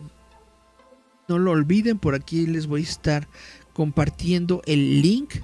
[1.31, 3.27] no lo olviden, por aquí les voy a estar
[3.71, 5.35] compartiendo el link.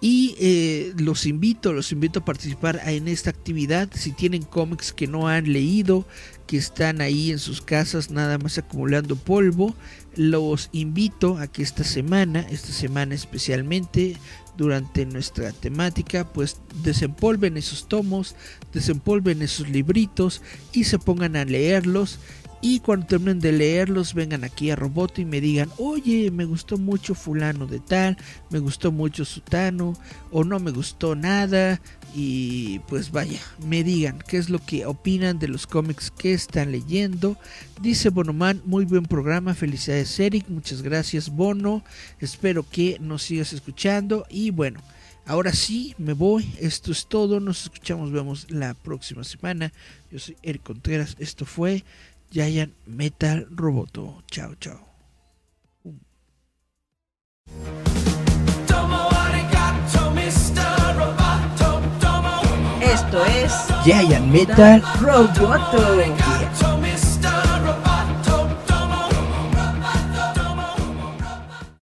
[0.00, 3.90] Y eh, los invito, los invito a participar en esta actividad.
[3.94, 6.06] Si tienen cómics que no han leído,
[6.46, 9.74] que están ahí en sus casas nada más acumulando polvo,
[10.14, 14.16] los invito a que esta semana, esta semana especialmente,
[14.56, 18.36] durante nuestra temática, pues desempolven esos tomos,
[18.72, 20.40] desempolven esos libritos
[20.72, 22.20] y se pongan a leerlos
[22.68, 26.78] y cuando terminen de leerlos, vengan aquí a Roboto y me digan, oye, me gustó
[26.78, 28.16] mucho fulano de tal,
[28.50, 29.92] me gustó mucho sutano,
[30.32, 31.80] o no me gustó nada.
[32.12, 36.72] Y pues vaya, me digan qué es lo que opinan de los cómics que están
[36.72, 37.38] leyendo.
[37.80, 41.84] Dice Bonoman, muy buen programa, felicidades Eric, muchas gracias Bono,
[42.18, 44.26] espero que nos sigas escuchando.
[44.28, 44.80] Y bueno,
[45.24, 49.72] ahora sí, me voy, esto es todo, nos escuchamos, vemos la próxima semana.
[50.10, 51.84] Yo soy Eric Contreras, esto fue
[52.30, 54.22] Giant Metal Roboto.
[54.30, 54.80] Chao, chao.
[62.80, 63.52] Esto es
[63.84, 66.35] Giant Metal Roboto.